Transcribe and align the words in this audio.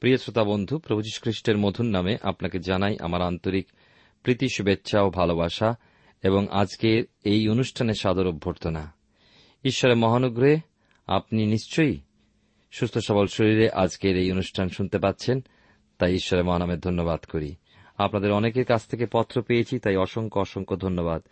প্রিয় 0.00 0.18
শ্রোতা 0.18 0.44
বন্ধু 0.44 0.78
প্রভু 0.78 1.02
খ্রিস্টের 1.22 1.58
মধুর 1.58 1.86
নামে 1.86 2.16
আপনাকে 2.22 2.58
জানাই 2.58 2.96
আমার 3.00 3.22
আন্তরিক 3.22 3.66
প্রীতি, 4.22 4.48
শুভেচ্ছা 4.48 5.02
ও 5.02 5.10
ভালোবাসা 5.10 5.74
এবং 6.22 6.46
আজকের 6.50 7.04
এই 7.24 7.48
অনুষ্ঠানে 7.48 7.94
সাদর 7.94 8.26
অভ্যর্থনা। 8.26 8.92
ঈশ্বরের 9.64 9.96
মহানুগ্রহে 9.96 10.58
আপনি 11.06 11.46
নিশ্চয়ই 11.46 12.00
সুস্থ 12.70 12.98
সবল 12.98 13.26
শরীরে 13.26 13.70
আজকের 13.70 14.16
এই 14.16 14.32
অনুষ্ঠান 14.32 14.68
শুনতে 14.68 14.98
পাচ্ছেন, 14.98 15.40
তাই 15.98 16.14
ঈশ্বরের 16.14 16.44
মহানামে 16.44 16.76
ধন্যবাদ 16.76 17.20
করি। 17.24 17.54
আপনাদের 17.98 18.32
অনেকের 18.32 18.64
কাছ 18.64 18.86
থেকে 18.86 19.06
পত্র 19.06 19.42
পেয়েছি, 19.42 19.78
তাই 19.78 19.96
অসংখ্য 19.96 20.40
অসংখ্য 20.40 20.76
ধন্যবাদ। 20.76 21.22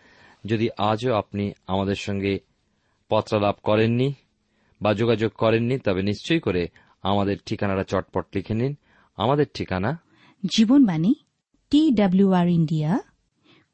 যদি 0.45 0.69
আজও 0.79 1.15
আপনি 1.15 1.53
আমাদের 1.67 1.95
সঙ্গে 1.95 2.39
পত্রালাপ 3.09 3.57
করেননি 3.63 4.15
বা 4.83 4.95
যোগাযোগ 4.95 5.33
করেননি, 5.33 5.79
তবে 5.79 6.03
নিশ্চয়ই 6.03 6.41
করে 6.41 6.69
আমাদের 7.03 7.37
ঠিকানাটা 7.47 7.83
চটপট 7.83 8.27
লিখে 8.35 8.55
নিন। 8.55 8.75
আমাদের 9.17 9.47
ঠিকানা? 9.55 10.01
Jibanbani 10.57 11.15
T 11.71 11.91
WR 11.91 12.49
India, 12.49 12.99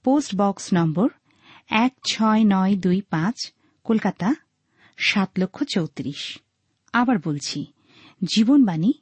post 0.05 0.37
box 0.37 0.69
নম্বর 0.75 1.09
এক 1.71 1.93
ছয় 2.11 2.43
নয় 2.45 2.77
দুই 2.77 3.01
পাঁচ, 3.01 3.53
কলকাতা, 3.85 4.35
সাত 4.97 5.31
লক্ষ 5.39 5.65
চৌত্রিশ। 5.65 6.39
আবার 6.93 7.17
বলছি, 7.25 7.67
Jibanbani 8.37 8.93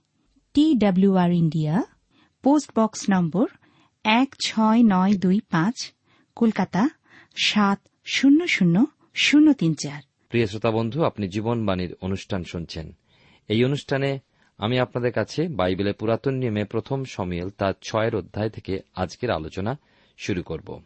T 0.55 0.75
WR 0.75 1.33
India, 1.33 1.83
post 2.43 2.79
box 2.79 3.07
নম্বর 3.11 3.47
এক 4.11 4.35
ছয় 4.47 4.83
নয় 4.85 5.13
দুই 5.13 5.41
পাঁচ, 5.41 5.93
কলকাতা 6.37 6.89
সাত 7.43 7.81
শূন্য 8.05 8.47
শূন্য 8.47 8.85
শূন্য 9.15 9.53
তিন 9.53 9.75
চার। 9.75 10.03
প্রিয় 10.29 10.47
শ্রোতা 10.47 10.71
বন্ধু, 10.71 11.05
আপনি 11.05 11.29
জীবনবাণীর 11.29 11.97
অনুষ্ঠান 12.01 12.45
শুনছেন। 12.45 12.97
এই 13.49 13.65
অনুষ্ঠানে 13.65 14.19
আমি 14.59 14.79
আপনাদের 14.79 15.13
কাছে 15.13 15.49
বাইবেলের 15.49 15.95
পুরাতন 15.95 16.35
নিয়মে 16.35 16.65
প্রথম 16.65 17.05
সমিয়েল 17.05 17.51
তার 17.51 17.75
ছয়ের 17.83 18.17
অধ্যায় 18.17 18.51
থেকে 18.51 18.81
আজকের 18.95 19.31
আলোচনা 19.31 19.79
শুরু 20.19 20.43
করব। 20.43 20.83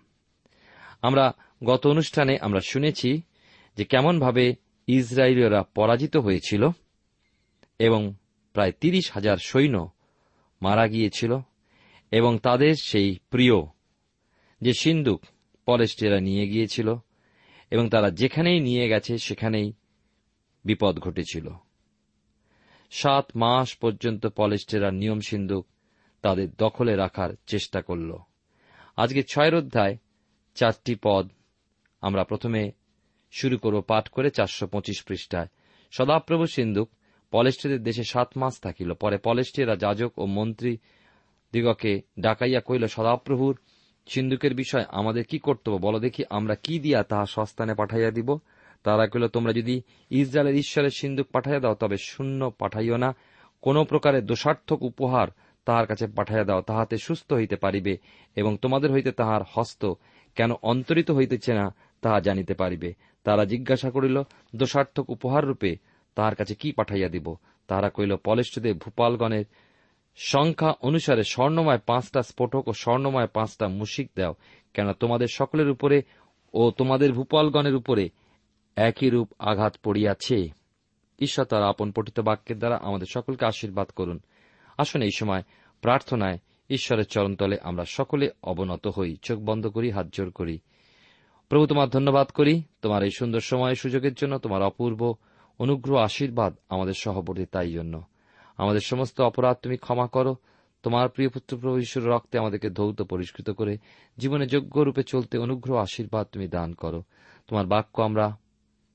আমরা 1.03 1.33
গত 1.65 1.87
অনুষ্ঠানে 1.87 2.39
আমরা 2.39 2.61
শুনেছি 2.61 3.23
যে 3.77 3.85
কেমনভাবে 3.85 4.55
ইসরায়েলীয়রা 4.87 5.63
পরাজিত 5.63 6.17
হয়েছিল 6.17 6.69
এবং 7.79 8.15
প্রায় 8.53 8.73
তিরিশ 8.73 9.13
হাজার 9.13 9.37
সৈন্য 9.37 9.91
মারা 10.63 10.89
গিয়েছিল। 10.89 11.39
এবং 12.13 12.39
তাদের 12.39 12.75
সেই 12.75 13.19
প্রিয় 13.31 13.55
যে 14.61 14.73
সিন্দুক 14.73 15.23
পলেস্টিয়ারা 15.67 16.21
নিয়ে 16.21 16.49
গিয়েছিল 16.49 16.95
এবং 17.71 17.89
তারা 17.89 18.11
যেখানেই 18.11 18.61
নিয়ে 18.61 18.89
গেছে 18.89 19.19
সেখানেই 19.19 19.73
বিপদ 20.65 20.99
ঘটেছিল। 20.99 21.49
সাত 22.91 23.31
মাস 23.37 23.77
পর্যন্ত 23.77 24.27
পলেস্টেরার 24.27 24.95
নিয়ম 24.95 25.21
সিন্ধুক 25.21 25.67
তাদের 26.23 26.49
দখলে 26.59 26.97
রাখার 26.97 27.31
চেষ্টা 27.47 27.83
করল। 27.83 28.17
আজকে 28.97 29.23
ছয়ের 29.23 29.55
অধ্যায়, 29.55 29.97
চারটি 30.55 30.97
পদ 31.03 31.29
আমরা 32.01 32.25
প্রথমে 32.25 32.73
শুরু 33.33 33.59
করব 33.59 33.81
পাঠ 33.81 34.09
করে 34.09 34.31
চারশো 34.31 34.67
পঁচিশ 34.67 35.03
পৃষ্ঠায়। 35.03 35.47
সদাপ্রভু 35.91 36.47
সিন্ধুক 36.47 36.89
পলেস্টেদের 37.31 37.83
দেশে 37.83 38.05
সাত 38.05 38.37
মাস 38.37 38.61
থাকিল। 38.61 38.95
পরে 38.95 39.19
পলেস্টিয়ারা 39.19 39.77
যাজক 39.77 40.19
ও 40.19 40.27
মন্ত্রী 40.27 40.79
দিগকে 41.53 42.03
ডাকাইয়া 42.21 42.61
কহিল 42.61 42.87
সদাপ্রভুর 42.87 43.59
সিন্ধুকের 44.07 44.55
বিষয় 44.55 44.85
আমাদের 44.89 45.25
কি 45.25 45.39
কর্তব্য? 45.39 45.87
বলো 45.87 46.01
দেখি 46.01 46.25
আমরা 46.31 46.55
কি 46.55 46.79
দিয়া 46.79 47.03
তাহা 47.03 47.27
সস্তানে 47.27 47.75
পাঠাইয়া 47.75 48.11
দিব? 48.11 48.39
তারা 48.83 49.07
কহিল 49.07 49.29
তোমরা 49.29 49.53
যদি 49.53 49.83
ইসরায়েলের 50.11 50.55
ঈশ্বরের 50.55 50.91
সিন্ধুক 50.91 51.27
পাঠাইয়া 51.27 51.61
দাও, 51.61 51.75
তবে 51.75 51.97
শূন্য 51.97 52.51
পাঠাইও 52.59 52.97
না। 52.97 53.15
কোন 53.61 53.85
প্রকারে 53.85 54.23
দোষার্থক 54.23 54.83
উপহার 54.83 55.29
তাহার 55.65 55.87
কাছে 55.87 56.07
পাঠাইয়া 56.07 56.45
দাও, 56.45 56.61
তাহাতে 56.61 56.99
সুস্থ 56.99 57.33
হইতে 57.33 57.57
পারিবে 57.57 57.99
এবং 58.37 58.57
তোমাদের 58.63 58.93
হইতে 58.93 59.13
তাহার 59.13 59.43
হস্ত 59.55 59.93
কেন 60.35 60.51
অন্তরিত 60.63 61.11
হইতেছে 61.11 61.55
না 61.55 61.75
তাহা 62.01 62.21
জানিতে 62.21 62.55
পারিবে। 62.55 62.95
তারা 63.25 63.45
জিজ্ঞাসা 63.45 63.91
করিল, 63.91 64.23
দোষার্থক 64.57 65.11
উপহার 65.11 65.47
রূপে 65.47 65.77
তাহার 66.15 66.35
কাছে 66.35 66.55
কি 66.55 66.73
পাঠাইয়া 66.73 67.09
দিব? 67.09 67.35
তাহারা 67.67 67.91
কহিল 67.91 68.17
পলেষ্টদের 68.17 68.75
ভূপালগণের 68.75 69.45
সংখ্যা 70.17 70.75
অনুসারে 70.81 71.25
স্বর্ণময় 71.25 71.79
পাঁচটা 71.79 72.23
স্ফোটক 72.23 72.69
ও 72.69 72.73
স্বর্ণময় 72.73 73.27
পাঁচটা 73.27 73.69
মুশিক 73.69 74.11
দাও 74.17 74.35
কেন 74.75 74.93
তোমাদের 74.93 75.27
সকলের 75.33 75.71
উপরে 75.71 76.03
ও 76.55 76.71
তোমাদের 76.71 77.13
ভূপালগণের 77.13 77.75
উপরে 77.75 78.11
একই 78.77 79.11
রূপ 79.11 79.33
আঘাত 79.39 79.77
পড়িয়াছে। 79.85 80.49
ঈশ্বর 81.19 81.45
তার 81.45 81.63
আপন 81.63 81.93
পঠিত 81.93 82.21
বাক্যের 82.21 82.59
দ্বারা 82.59 82.81
আমাদের 82.83 83.07
সকলকে 83.11 83.47
আশীর্বাদ 83.47 83.89
করুন। 83.89 84.21
আসুন 84.79 85.03
এই 85.03 85.11
সময় 85.17 85.43
প্রার্থনায় 85.81 86.39
ঈশ্বরের 86.71 87.07
চরণতলে 87.07 87.57
আমরা 87.63 87.85
সকলে 87.85 88.31
অবনত 88.43 88.87
হই, 88.87 89.17
চোখ 89.23 89.41
বন্ধ 89.41 89.67
করি, 89.67 89.91
হাত 89.91 90.07
জোর 90.13 90.31
করি। 90.31 90.59
প্রভু, 91.49 91.67
তোমার 91.67 91.89
ধন্যবাদ 91.89 92.29
করি, 92.29 92.63
তোমার 92.83 93.03
এই 93.03 93.11
সুন্দর 93.11 93.41
সময় 93.41 93.75
সুযোগের 93.75 94.15
জন্য 94.15 94.39
তোমার 94.39 94.63
অপূর্ব, 94.63 95.15
অনুগ্রহ, 95.59 96.01
আশীর্বাদ 96.01 96.57
আমাদের 96.69 96.95
সহবর্তী 96.95 97.45
তাই 97.45 97.73
জন্য। 97.73 98.03
আমাদের 98.63 98.81
সমস্ত 98.81 99.21
অপরাধ 99.21 99.57
তুমি 99.63 99.77
ক্ষমা 99.77 100.07
করো। 100.07 100.37
তোমার 100.83 101.09
প্রিয় 101.09 101.29
পুত্র 101.29 101.59
প্রভু 101.59 101.79
ঈশ্বরের 101.79 102.09
রক্তে 102.09 102.39
আমাদেরকে 102.39 102.71
ধৌত 102.71 103.03
পরিষ্কৃত 103.03 103.51
করে 103.51 103.79
জীবনে 104.19 104.47
যোগ্য 104.47 104.81
রূপে 104.81 105.03
চলতে 105.03 105.39
অনুগ্রহ 105.39 105.77
আশীর্বাদ 105.77 106.27
তুমি 106.33 106.49
দান 106.49 106.73
করো। 106.73 107.03
তোমার 107.49 107.67
বাক্য 107.67 108.03
আমরা 108.03 108.37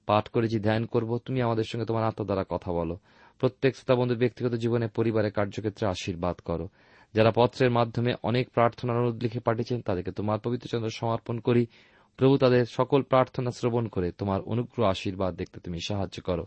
পাঠ 0.05 0.27
করেছি, 0.27 0.59
ধ্যান 0.59 0.85
করব। 0.85 1.17
তুমি 1.17 1.41
আমাদের 1.41 1.63
সঙ্গে 1.63 1.85
তোমার 1.85 2.03
আত্মা 2.03 2.25
দ্বারা 2.25 2.43
কথা 2.49 2.71
বলো। 2.71 2.97
প্রত্যেক 3.39 3.75
শ্রোতাবন্ধুর 3.75 4.17
ব্যক্তিগত 4.17 4.51
জীবনে, 4.51 4.87
পরিবারের 4.87 5.31
কার্যক্ষেত্রে 5.31 5.87
আশীর্বাদ 5.87 6.35
করো। 6.35 6.67
যারা 7.13 7.31
পত্রের 7.35 7.71
মাধ্যমে 7.71 8.13
অনেক 8.23 8.49
প্রার্থনার 8.49 8.97
অনুরোধ 8.97 9.23
লিখে 9.23 9.39
পাঠিয়েছেন, 9.39 9.81
তাদেরকে 9.81 10.11
তোমার 10.11 10.39
পবিত্র 10.39 10.67
চন্দ্র 10.71 10.89
সমর্পণ 10.89 11.39
করি। 11.39 11.65
প্রভু 12.17 12.37
তাদের 12.37 12.65
সকল 12.65 13.01
প্রার্থনা 13.01 13.51
শ্রবণ 13.51 13.87
করে 13.87 14.11
তোমার 14.11 14.41
অনুগ্রহ 14.41 14.87
আশীর্বাদ 14.87 15.35
দেখতে 15.35 15.59
তুমি 15.59 15.79
সাহায্য 15.87 16.21
করো। 16.21 16.45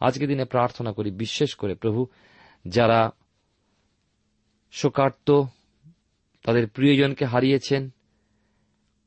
আজকে 0.00 0.26
দিনে 0.26 0.44
প্রার্থনা 0.44 0.92
করি, 0.92 1.10
বিশেষ 1.10 1.54
করে 1.54 1.74
প্রভু 1.74 2.06
যারা 2.64 3.10
শোকার্ত, 4.70 5.42
তাদের 6.44 6.68
প্রিয়জনকে 6.68 7.24
হারিয়েছেন, 7.24 7.90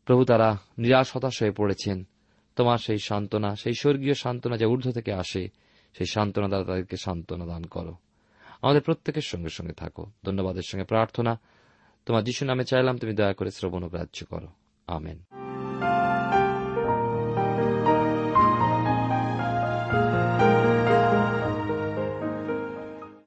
প্রভু 0.05 0.25
তারা 0.25 0.57
নিরাশ 0.77 1.15
হতাশ 1.15 1.41
হয়ে 1.41 1.51
পড়েছেন। 1.51 2.07
তোমার 2.55 2.77
সেই 2.77 2.97
সান্ত্বনা, 2.97 3.55
সেই 3.55 3.73
স্বর্গীয় 3.73 4.13
সান্ত্বনা 4.13 4.57
যা 4.57 4.67
ঊর্ধ্ব 4.67 4.91
থেকে 4.91 5.13
আসে, 5.13 5.47
সেই 5.93 6.05
সান্ত্বনা 6.11 6.47
দ্বারা 6.47 6.63
তাদেরকে 6.63 6.97
সান্ত্বনা 6.97 7.45
দান 7.45 7.63
করো। 7.63 7.95
আমাদের 8.61 8.81
প্রত্যেকের 8.81 9.21
সঙ্গে 9.21 9.49
সঙ্গে 9.49 9.73
থাকো। 9.73 10.11
ধন্যবাদের 10.25 10.63
সঙ্গে 10.67 10.85
প্রার্থনা। 10.85 11.39
তোমার 12.05 12.23
যিশু 12.23 12.45
নামে 12.45 12.63
চাইলাম, 12.63 12.97
তুমি 12.97 13.13
দয়া 13.13 13.33
করে 13.33 13.51
শ্রবণ 13.51 13.83
ও 13.83 13.89
গ্রাহ্য 13.89 14.25
করো। 14.25 14.47
আমেন। 14.87 15.40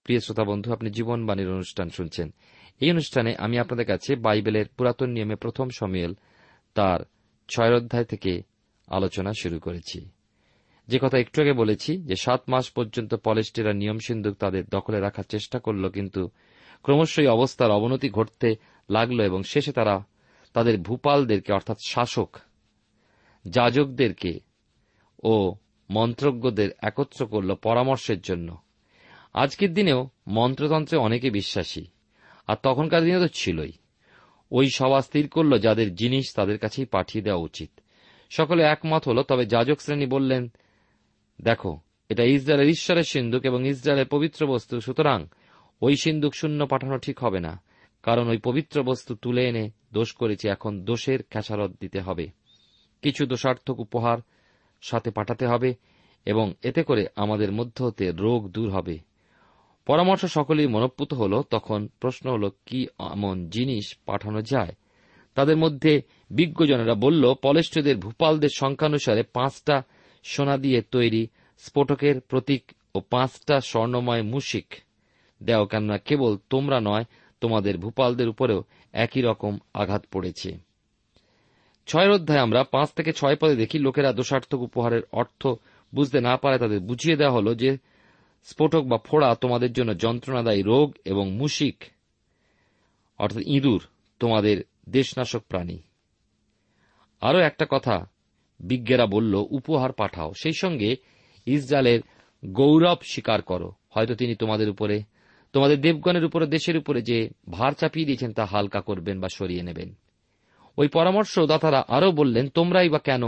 প্রিয় 0.05 0.21
শ্রোতা 0.21 0.45
বন্ধু, 0.45 0.73
আপনি 0.73 0.91
জীবনবাণীর 0.91 1.51
অনুষ্ঠান 1.51 1.91
শুনছেন। 1.91 2.35
এই 2.81 2.91
অনুষ্ঠানে 2.91 3.37
আমি 3.37 3.59
আপনাদের 3.59 3.87
কাছে 3.87 4.17
বাইবেলের 4.17 4.67
পুরাতন 4.69 5.11
নিয়মে 5.11 5.35
প্রথম 5.35 5.69
সমিয়েল 5.69 6.15
তার 6.75 7.01
ছয় 7.49 7.77
অধ্যায় 7.77 8.05
থেকে 8.05 8.43
আলোচনা 8.89 9.33
শুরু 9.33 9.59
করেছি। 9.59 10.09
যে 10.89 10.99
কথা 11.03 11.19
একটু 11.19 11.43
আগে 11.43 11.53
বলেছি, 11.53 12.03
যে 12.03 12.17
সাত 12.17 12.43
মাস 12.49 12.71
পর্যন্ত 12.71 13.15
পলেস্টিরা 13.15 13.73
নিয়ম 13.73 13.99
সিন্ধুক 13.99 14.35
তাদের 14.35 14.65
দখলে 14.71 15.01
রাখার 15.01 15.25
চেষ্টা 15.25 15.59
করল, 15.59 15.89
কিন্তু 15.89 16.31
ক্রমশই 16.83 17.27
অবস্থার 17.27 17.71
অবনতি 17.71 18.11
ঘটতে 18.11 18.57
লাগল 18.91 19.21
এবং 19.21 19.43
শেষে 19.43 19.73
তারা 19.73 20.05
তাদের 20.53 20.81
ভূপালদেরকে, 20.81 21.53
অর্থাৎ 21.53 21.77
শাসক 21.87 22.37
যাজকদেরকে 23.49 24.41
ও 25.23 25.55
মন্ত্রজ্ঞদের 25.91 26.71
একত্র 26.83 27.27
করল 27.27 27.55
পরামর্শের 27.55 28.21
জন্য। 28.21 28.64
আজকের 29.35 29.75
দিনেও 29.75 30.11
মন্ত্রতন্ত্রে 30.29 30.99
অনেকে 30.99 31.31
বিশ্বাসী, 31.31 31.85
আর 32.47 32.57
তখনকার 32.63 33.03
দিনে 33.03 33.19
তো 33.19 33.29
ছিলই। 33.29 33.73
ওই 34.51 34.71
সভা 34.75 35.01
স্থির 35.01 35.29
করল 35.29 35.59
যাদের 35.59 35.95
জিনিস 35.95 36.33
তাদের 36.37 36.59
কাছেই 36.59 36.85
পাঠিয়ে 36.85 37.25
দেওয়া 37.25 37.43
উচিত। 37.43 37.71
সকলে 38.31 38.63
একমত 38.63 39.09
হল, 39.09 39.23
তবে 39.23 39.47
যাজক 39.47 39.81
শ্রেণি 39.81 40.07
বললেন, 40.07 40.53
দেখো, 41.43 41.79
এটা 42.09 42.25
ইসরায়েলের 42.25 42.69
ঈশ্বরের 42.69 43.03
সিন্ধুক 43.03 43.45
এবং 43.45 43.69
ইসরায়েলের 43.69 44.07
পবিত্র 44.07 44.47
বস্তু, 44.47 44.81
সুতরাং 44.81 45.27
ওই 45.81 45.97
সিন্ধুক 45.97 46.35
শূন্য 46.35 46.67
পাঠানো 46.67 46.99
ঠিক 46.99 47.19
হবে 47.19 47.41
না, 47.41 47.63
কারণ 48.03 48.29
ওই 48.29 48.39
পবিত্র 48.39 48.83
বস্তু 48.83 49.15
তুলে 49.15 49.49
এনে 49.49 49.71
দোষ 49.93 50.13
করেছে, 50.13 50.49
এখন 50.49 50.85
দোষের 50.85 51.23
খেসারত 51.23 51.73
দিতে 51.81 52.01
হবে। 52.01 52.29
কিছু 53.03 53.27
দোষার্থক 53.27 53.81
উপহার 53.81 54.19
সাথে 54.83 55.11
পাঠাতে 55.11 55.47
হবে 55.47 55.75
এবং 56.27 56.55
এতে 56.63 56.83
করে 56.83 57.07
আমাদের 57.17 57.53
মধ্য 57.53 57.85
হতে 57.85 58.11
রোগ 58.11 58.49
দূর 58.49 58.71
হবে। 58.71 59.14
পরামর্শ 59.87 60.25
সকলেই 60.25 60.67
মনপ্পুত 60.67 61.15
হল, 61.15 61.43
তখন 61.43 61.89
প্রশ্ন 62.01 62.31
হল, 62.31 62.51
কি 62.67 62.87
এমন 62.99 63.49
জিনিস 63.49 63.99
পাঠানো 64.07 64.43
যায়? 64.43 64.75
তাদের 65.35 65.57
মধ্যে 65.57 66.03
বিজ্ঞজনেরা 66.31 66.95
বলল, 66.95 67.35
পলেষ্টদের 67.35 67.97
ভূপালদের 67.97 68.49
সংখ্যানুসারে 68.57 69.23
পাঁচটা 69.23 69.83
সোনা 70.23 70.57
দিয়ে 70.57 70.83
তৈরি 70.83 71.27
স্ফোটকের 71.59 72.21
প্রতীক 72.21 72.63
ও 72.95 73.01
পাঁচটা 73.01 73.61
স্বর্ণময় 73.61 74.23
মুশিক। 74.23 74.75
দেও, 75.43 75.67
কেননা 75.67 75.99
কেবল 75.99 76.37
তোমরা 76.51 76.81
নয়, 76.81 77.05
তোমাদের 77.41 77.79
ভূপালদের 77.79 78.29
উপরেও 78.29 78.65
একই 78.93 79.23
রকম 79.23 79.59
আঘাত 79.75 80.05
পড়েছে। 80.13 80.59
ছয়ের 81.87 82.11
অধ্যায় 82.11 82.41
আমরা 82.41 82.65
পাঁচ 82.65 82.89
থেকে 82.89 83.13
ছয় 83.13 83.37
পদে 83.37 83.57
দেখি, 83.57 83.79
লোকেরা 83.79 84.13
দোষার্থক 84.13 84.61
উপহারের 84.61 85.03
অর্থ 85.13 85.47
বুঝতে 85.95 86.21
না 86.21 86.37
পারে, 86.37 86.59
তাদের 86.59 86.81
বুঝিয়ে 86.81 87.17
দেওয়া 87.17 87.35
হল 87.35 87.55
যে 87.55 87.79
স্ফোটক 88.45 88.81
বা 88.81 88.99
ফোড়া 88.99 89.35
তোমাদের 89.35 89.73
জন্য 89.73 89.99
যন্ত্রণাদায়ী 89.99 90.63
রোগ 90.63 90.97
এবং 91.05 91.33
মুশিক, 91.33 91.85
অর্থাৎ 93.19 93.43
ইঁদুর, 93.47 93.83
তোমাদের 94.21 94.65
দেশনাশক 94.89 95.43
প্রাণী। 95.49 95.79
আরও 97.21 97.39
একটা 97.39 97.67
কথা 97.71 98.07
বিজ্ঞেরা 98.61 99.07
বলল, 99.07 99.35
উপহার 99.51 99.93
পাঠাও। 99.93 100.33
সেই 100.43 100.53
সঙ্গে 100.53 100.97
ইসরায়েলের 101.47 102.01
গৌরব 102.47 102.97
স্বীকার 103.03 103.43
করো। 103.43 103.73
হয়তো 103.91 104.15
তিনি 104.15 104.35
তোমাদের 104.35 104.69
উপরে, 104.69 105.03
তোমাদের 105.53 105.81
দেবগণের 105.81 106.25
উপরে, 106.25 106.47
দেশের 106.47 106.77
উপরে 106.77 107.03
যে 107.03 107.31
ভার 107.51 107.73
চাপিয়ে 107.73 108.07
দিয়েছেন 108.07 108.33
তা 108.33 108.45
হালকা 108.45 108.81
করবেন 108.81 109.21
বা 109.21 109.29
সরিয়ে 109.29 109.63
নেবেন। 109.63 109.95
ওই 110.79 110.89
পরামর্শদাতারা 110.89 111.85
আরও 111.89 112.13
বললেন, 112.13 112.49
তোমরাই 112.49 112.89
বা 112.89 112.99
কেন 112.99 113.23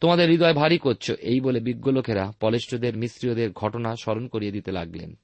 তোমাদের 0.00 0.30
হৃদয় 0.30 0.54
ভারী 0.54 0.78
করছ। 0.78 1.10
এই 1.10 1.40
বলে 1.40 1.60
বিজ্ঞ 1.60 1.92
লোকেরা 1.92 2.32
পলেষ্টদের 2.40 2.96
মিশ্রীয়দের 2.96 3.52
ঘটনা 3.52 3.96
স্মরণ 3.96 4.26
করিয়ে 4.26 4.52
দিতে 4.52 4.72
লাগলেন। 4.72 5.18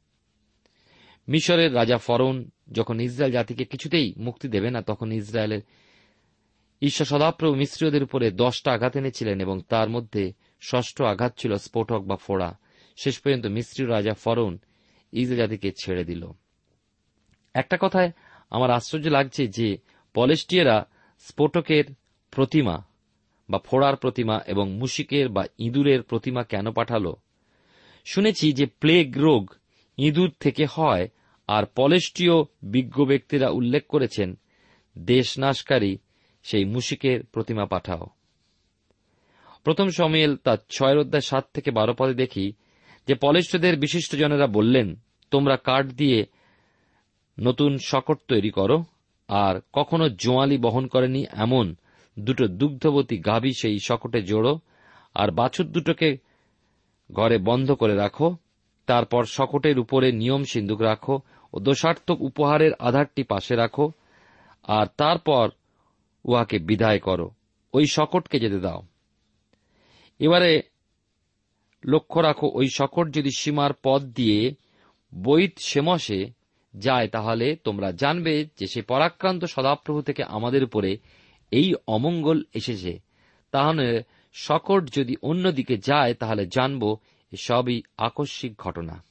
মিশরের 1.29 1.75
রাজা 1.75 1.99
ফরন 1.99 2.51
যখন 2.73 3.01
ইসরায়েল 3.01 3.33
জাতিকে 3.33 3.65
কিছুতেই 3.65 4.15
মুক্তি 4.17 4.49
দেবে 4.49 4.71
না, 4.71 4.83
তখন 4.83 5.13
ইসরায়েলের 5.13 5.61
ঈশ্বর 6.83 7.07
সদাপ্রভু 7.07 7.55
মিশ্রীয়দের 7.55 8.03
উপরে 8.03 8.31
দশটা 8.31 8.73
আঘাত 8.73 8.97
এনেছিলেন 8.97 9.41
এবং 9.41 9.61
তার 9.69 9.89
মধ্যে 9.89 10.33
ষষ্ঠ 10.63 11.03
আঘাত 11.03 11.39
ছিল 11.39 11.55
স্ফোটক 11.55 12.01
বা 12.01 12.17
ফোড়া। 12.17 12.59
শেষ 12.97 13.19
পর্যন্ত 13.21 13.47
মিশ্রী 13.47 13.87
রাজা 13.87 14.15
ফরন 14.15 14.59
ইসরায়েল 15.13 15.47
জাতিকে 15.47 15.73
ছেড়ে 15.85 16.05
দিল। 16.05 16.31
একটা 17.55 17.79
কথায় 17.81 18.11
আমার 18.51 18.71
আশ্চর্য 18.71 19.09
লাগছে 19.09 19.49
যে 19.49 19.79
পলেস্টিয়ারা 20.15 20.87
স্ফোটকের 21.19 21.85
প্রতিমা 22.31 22.83
বা 23.51 23.59
ফোড়ার 23.59 23.97
প্রতিমা 23.97 24.41
এবং 24.47 24.73
মুশিকের 24.73 25.29
বা 25.29 25.45
ইঁদুরের 25.59 26.03
প্রতিমা 26.03 26.43
কেন 26.43 26.71
পাঠাল? 26.71 27.13
শুনেছি 28.05 28.53
যে 28.53 28.67
প্লেগ 28.67 29.19
রোগ 29.19 29.55
ইঁদুর 29.99 30.31
থেকে 30.41 30.67
হয়, 30.71 31.09
আর 31.49 31.65
পলেষ্টীয় 31.77 32.33
বিজ্ঞ 32.63 33.05
ব্যক্তিরা 33.05 33.49
উল্লেখ 33.51 33.87
করেছেন, 33.87 34.39
দেশনাশকারী 34.99 35.99
সেই 36.43 36.65
মুশিকের 36.65 37.25
প্রতিমা 37.25 37.67
পাঠাও। 37.67 38.07
প্রথম 39.65 39.89
সমিয়েল 39.89 40.37
তার 40.37 40.59
ছয় 40.71 40.99
অধ্যায় 40.99 41.23
সাত 41.23 41.49
থেকে 41.55 41.71
বারো 41.71 41.95
পদে 41.99 42.15
দেখি 42.15 42.53
যে 43.07 43.15
পলেষ্টদের 43.15 43.77
বিশিষ্টজনেরা 43.77 44.47
বললেন, 44.47 44.97
তোমরা 45.31 45.57
কাঠ 45.57 45.87
দিয়ে 45.87 46.27
নতুন 47.41 47.79
শকট 47.79 48.19
তৈরি 48.29 48.51
করো, 48.51 48.85
আর 49.29 49.61
কখনো 49.73 50.09
জোয়ালি 50.09 50.59
বহন 50.59 50.87
করেনি 50.87 51.27
এমন 51.33 51.77
দুটো 52.25 52.49
দুগ্ধবতী 52.49 53.19
গাভী 53.19 53.53
সেই 53.61 53.79
শকটে 53.79 54.23
জোড়ো, 54.23 54.61
আর 55.15 55.31
বাছুর 55.31 55.67
দুটোকে 55.67 56.19
ঘরে 57.13 57.39
বন্ধ 57.39 57.73
করে 57.73 57.95
রাখো, 57.95 58.37
তারপর 58.87 59.25
শকটের 59.25 59.79
উপরে 59.79 60.13
নিয়ম 60.13 60.45
সিন্ধুক 60.45 60.81
রাখো 60.81 61.21
ও 61.53 61.59
দোষার্থক 61.59 62.21
উপহারের 62.21 62.73
আধারটি 62.79 63.23
পাশে 63.23 63.55
রাখো, 63.57 63.93
আর 64.63 64.87
তারপর 64.97 65.51
উহাকে 66.25 66.59
বিদায় 66.59 66.99
করো। 66.99 67.31
ওই 67.75 67.87
শকটকে 67.87 68.41
যেতে 68.41 68.61
দাও। 68.61 68.83
এবারে 70.19 70.63
লক্ষ্য 71.85 72.21
রাখো, 72.21 72.51
ওই 72.55 72.69
শকট 72.69 73.15
যদি 73.15 73.31
সীমার 73.37 73.71
পথ 73.83 74.03
দিয়ে 74.03 74.55
বৈত 75.23 75.53
সেমসে 75.59 76.31
যায়, 76.77 77.09
তাহলে 77.09 77.57
তোমরা 77.57 77.93
জানবে 77.93 78.45
যে 78.45 78.67
সে 78.67 78.83
পরাক্রান্ত 78.83 79.45
সদাপ্রভু 79.45 80.03
থেকে 80.03 80.23
আমাদের 80.23 80.65
উপরে 80.65 80.99
এই 81.51 81.75
অমঙ্গল 81.87 82.43
এসেছে। 82.55 82.99
তাহলে 83.51 84.03
শকট 84.33 84.95
যদি 84.95 85.17
অন্যদিকে 85.23 85.77
যায়, 85.77 86.15
তাহলে 86.15 86.47
জানব 86.47 86.97
সবই 87.39 87.83
আকস্মিক 87.99 88.55
ঘটনা। 88.59 89.05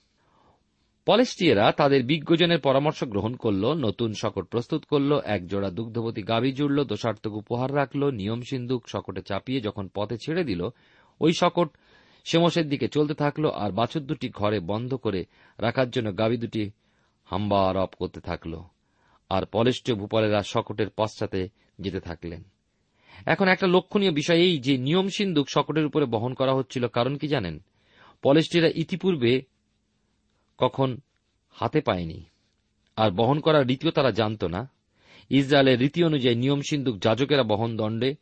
পলেস্টিয়েরা 1.05 1.72
তাদের 1.72 2.03
বিজ্ঞজনের 2.03 2.60
পরামর্শ 2.60 3.03
গ্রহণ 3.03 3.36
করল, 3.36 3.74
নতুন 3.74 4.13
শকট 4.13 4.46
প্রস্তুত 4.46 4.86
করল 4.86 5.19
এক 5.25 5.48
জোড়া 5.48 5.69
দুগ্ধবতী 5.69 6.24
গাভী 6.24 6.51
জুড়ল, 6.51 6.84
দোষার্থক 6.84 7.31
উপহার 7.31 7.75
রাখল, 7.75 8.12
নিয়ম 8.12 8.41
সিন্ধুক 8.41 8.88
শকটে 8.88 9.22
চাপিয়ে 9.22 9.62
যখন 9.62 9.89
পথে 9.93 10.17
ছেড়ে 10.17 10.43
দিল, 10.43 10.69
ওই 11.19 11.34
শকট 11.34 11.69
সেমসের 12.24 12.69
দিকে 12.69 12.88
চলতে 12.88 13.13
থাকল 13.13 13.50
আর 13.50 13.72
বাছুর 13.72 14.01
দুটি 14.01 14.29
ঘরে 14.29 14.60
বন্ধ 14.60 14.96
করে 14.96 15.25
রাখার 15.58 15.89
জন্য 15.89 16.17
গাভী 16.17 16.38
দুটি 16.38 16.72
হাম্বার 17.25 17.77
অপ 17.77 17.89
করতে 18.00 18.22
থাকল। 18.22 18.62
আর 19.29 19.46
পলেষ্টীয় 19.46 19.98
ভূপালেরা 19.98 20.43
শকটের 20.43 20.89
পশ্চাতে 20.89 21.50
যেতে 21.80 22.00
থাকলেন। 22.00 22.44
এখন 23.26 23.48
একটা 23.48 23.68
লক্ষণীয় 23.68 24.12
বিষয় 24.12 24.38
এই 24.38 24.60
যে 24.60 24.78
নিয়ম 24.78 25.08
সিন্ধুক 25.08 25.48
শকটের 25.50 25.86
উপরে 25.86 26.06
বহন 26.06 26.34
করা 26.34 26.54
হচ্ছিল 26.54 26.88
কারণ 26.88 27.18
কি 27.18 27.28
জানেন? 27.28 27.60
পলেস্টিরা 28.22 28.70
ইতিপূর্বে 28.76 29.42
কখন 30.58 30.98
হাতে 31.50 31.82
পায়নি। 31.82 32.26
আর 32.96 33.12
বহন 33.12 33.40
করার 33.40 33.68
রীতিও 33.68 33.92
তারা 33.92 34.12
জানত 34.12 34.44
না। 34.44 34.70
ইসরায়েলের 35.30 35.80
রীতি 35.80 36.04
অনুযায়ী 36.04 36.36
নিয়ম 36.36 36.62
সিন্ধুক 36.70 36.98
যাজকেরা 36.98 37.44
বহন 37.44 37.78
দণ্ডে 37.78 38.16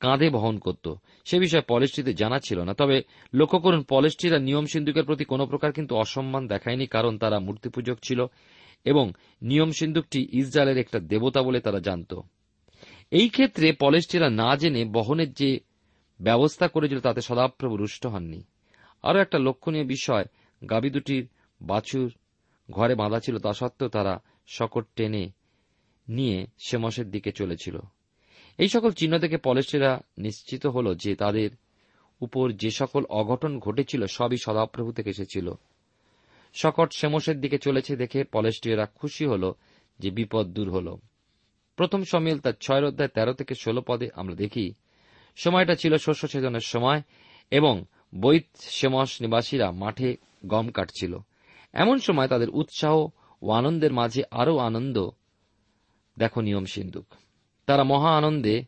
কাঁধে 0.00 0.30
বহন 0.30 0.58
করত। 0.58 0.94
সে 1.24 1.38
বিষয়ে 1.38 1.62
পলেস্ট্রিতে 1.68 2.14
জানা 2.14 2.38
ছিল 2.38 2.64
না। 2.64 2.74
তবে 2.74 3.02
লক্ষ্য 3.34 3.58
করুন 3.58 3.82
পলেস্ট্রিরা 3.82 4.38
নিয়ম 4.38 4.66
সিন্ধুকের 4.66 5.04
প্রতি 5.04 5.24
কোনো 5.24 5.46
প্রকার 5.46 5.72
কিন্তু 5.72 5.96
অসম্মান 5.96 6.48
দেখায়নি 6.48 6.86
কারণ 6.86 7.18
তারা 7.18 7.40
মূর্তিপূজক 7.40 7.98
ছিল 8.02 8.26
এবং 8.84 9.12
নিয়ম 9.42 9.70
সিন্ধুকটি 9.70 10.28
ইসরায়েলের 10.32 10.78
একটা 10.78 11.00
দেবতা 11.00 11.42
বলে 11.42 11.60
তারা 11.60 11.80
জানত। 11.80 12.14
এই 13.10 13.28
ক্ষেত্রে 13.28 13.72
পলেস্ট্রিরা 13.72 14.30
না 14.30 14.56
জেনে 14.56 14.84
বহনের 14.84 15.32
যে 15.32 15.60
ব্যবস্থা 16.20 16.68
করেছিল 16.68 17.00
তাতে 17.00 17.20
সদাপ্রভু 17.20 17.76
রুষ্ট 17.76 18.06
হননি। 18.06 18.42
আরও 19.02 19.20
একটা 19.20 19.38
লক্ষণীয় 19.38 19.84
বিষয়, 19.84 20.24
গাবি 20.70 20.90
দুটির 20.90 21.28
বাছুর 21.62 22.12
ঘরে 22.70 22.94
বাঁধা 22.94 23.20
ছিল, 23.20 23.38
তা 23.38 23.52
সত্ত্বেও 23.52 23.88
তারা 23.88 24.22
শকট 24.46 24.86
টেনে 24.96 25.30
নিয়ে 26.08 26.46
সেমসের 26.58 27.10
দিকে 27.10 27.32
চলেছিল। 27.32 27.78
এই 28.58 28.68
সকল 28.68 28.90
চিহ্ন 28.90 29.18
থেকে 29.18 29.36
পলেস্টেরা 29.36 30.00
নিশ্চিত 30.18 30.66
হল 30.66 30.94
যে 30.94 31.16
তাদের 31.16 31.50
উপর 32.20 32.52
যে 32.52 32.70
সকল 32.70 33.04
অঘটন 33.04 33.58
ঘটেছিল, 33.58 34.06
সবই 34.06 34.36
সদাপ্রভু 34.36 34.92
থেকে 34.92 35.10
এসেছিল। 35.10 35.52
শকট 36.54 36.92
সেমসের 36.92 37.40
দিকে 37.40 37.58
চলেছে 37.58 37.96
দেখে 37.96 38.24
পলেস্টিয়ারা 38.24 38.86
খুশি 38.86 39.24
হল 39.26 39.52
যে 39.98 40.10
বিপদ 40.10 40.46
দূর 40.46 40.70
হল। 40.70 40.96
প্রথম 41.80 42.04
সমিল 42.04 42.38
তার 42.38 42.52
ছয় 42.60 42.86
অধ্যায় 42.86 43.08
তেরো 43.08 43.32
থেকে 43.32 43.54
ষোলো 43.54 43.82
পদে 43.86 44.08
আমরা 44.14 44.34
দেখি, 44.34 44.74
সময়টা 45.36 45.74
ছিল 45.74 45.96
শস্য 45.96 46.28
ছেদনের 46.28 46.60
সময় 46.60 47.02
এবং 47.50 47.84
বৈত 48.14 48.44
সেমস 48.56 49.22
নিবাসীরা 49.22 49.70
মাঠে 49.70 50.16
গম 50.46 50.70
কাটছিল। 50.70 51.18
এমন 51.72 51.98
সময় 51.98 52.28
তাদের 52.28 52.50
উৎসাহ 52.50 53.08
ও 53.42 53.50
আনন্দের 53.50 53.92
মাঝে 53.92 54.22
আরও 54.30 54.58
আনন্দ। 54.58 55.10
দেখো 56.18 56.40
নিয়ম 56.40 56.64
সিন্ধুক। 56.64 57.06
তারা 57.66 57.84
মহা 57.84 58.16
আনন্দে 58.16 58.64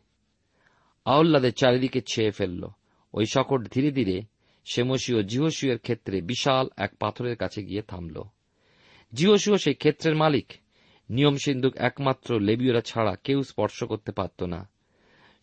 আহ্লাদের 1.05 1.53
চারিদিকে 1.53 2.01
ছেয়ে 2.01 2.31
ফেলল। 2.31 2.67
ওই 3.13 3.25
শকট 3.25 3.71
ধীরে 3.71 3.91
ধীরে 3.91 4.21
সেমসি 4.65 5.13
ও 5.13 5.23
জিহসিওর 5.23 5.77
ক্ষেত্রে 5.77 6.21
বিশাল 6.21 6.67
এক 6.77 6.95
পাথরের 6.99 7.35
কাছে 7.35 7.63
গিয়ে 7.63 7.81
থামল। 7.81 8.23
জিহসিও 9.13 9.57
সেই 9.57 9.73
ক্ষেত্রের 9.73 10.15
মালিক। 10.15 10.53
নিয়ম 11.09 11.35
সিন্ধুক 11.35 11.75
একমাত্র 11.75 12.39
লেবীয়রা 12.39 12.81
ছাড়া 12.81 13.15
কেউ 13.23 13.43
স্পর্শ 13.43 13.83
করতে 13.83 14.11
পারত 14.11 14.43
না। 14.43 14.69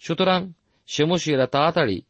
সুতরাং 0.00 0.52
সেমসিয়েরা 0.86 1.46
তাড়াতাড়ি 1.46 2.02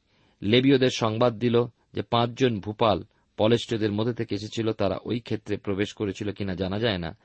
লেবীয়দের 0.42 0.90
সংবাদ 0.90 1.38
দিল 1.38 1.64
যে 1.94 2.02
পাঁচজন 2.02 2.60
ভূপাল 2.60 3.04
পলেষ্টদের 3.36 3.92
মধ্যে 3.92 4.14
থেকে 4.14 4.34
এসেছিল, 4.34 4.72
তারা 4.72 4.98
ওই 5.04 5.20
ক্ষেত্রে 5.20 5.56
প্রবেশ 5.56 5.92
করেছিল 5.92 6.32
কিনা 6.32 6.54
জানা 6.54 6.78
যায় 6.78 6.98
না। 6.98 7.16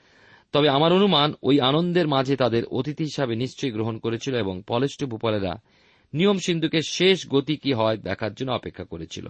তবে 0.52 0.70
আমার 0.70 0.94
অনুমান, 0.94 1.34
ওই 1.44 1.60
আনন্দের 1.60 2.08
মাঝে 2.08 2.36
তাদের 2.36 2.66
অতিথি 2.66 3.04
হিসাবে 3.04 3.36
নিশ্চয়ই 3.36 3.72
গ্রহণ 3.72 3.98
করেছিল 3.98 4.36
এবং 4.36 4.62
পলেষ্ট 4.68 5.06
ভূপালেরা 5.06 5.62
নিয়ম 6.14 6.38
সিন্ধুকের 6.38 6.82
শেষ 6.82 7.28
গতি 7.28 7.58
কি 7.58 7.74
হয় 7.74 7.98
দেখার 7.98 8.34
জন্য 8.34 8.52
অপেক্ষা 8.52 8.84
করেছিল। 8.84 9.28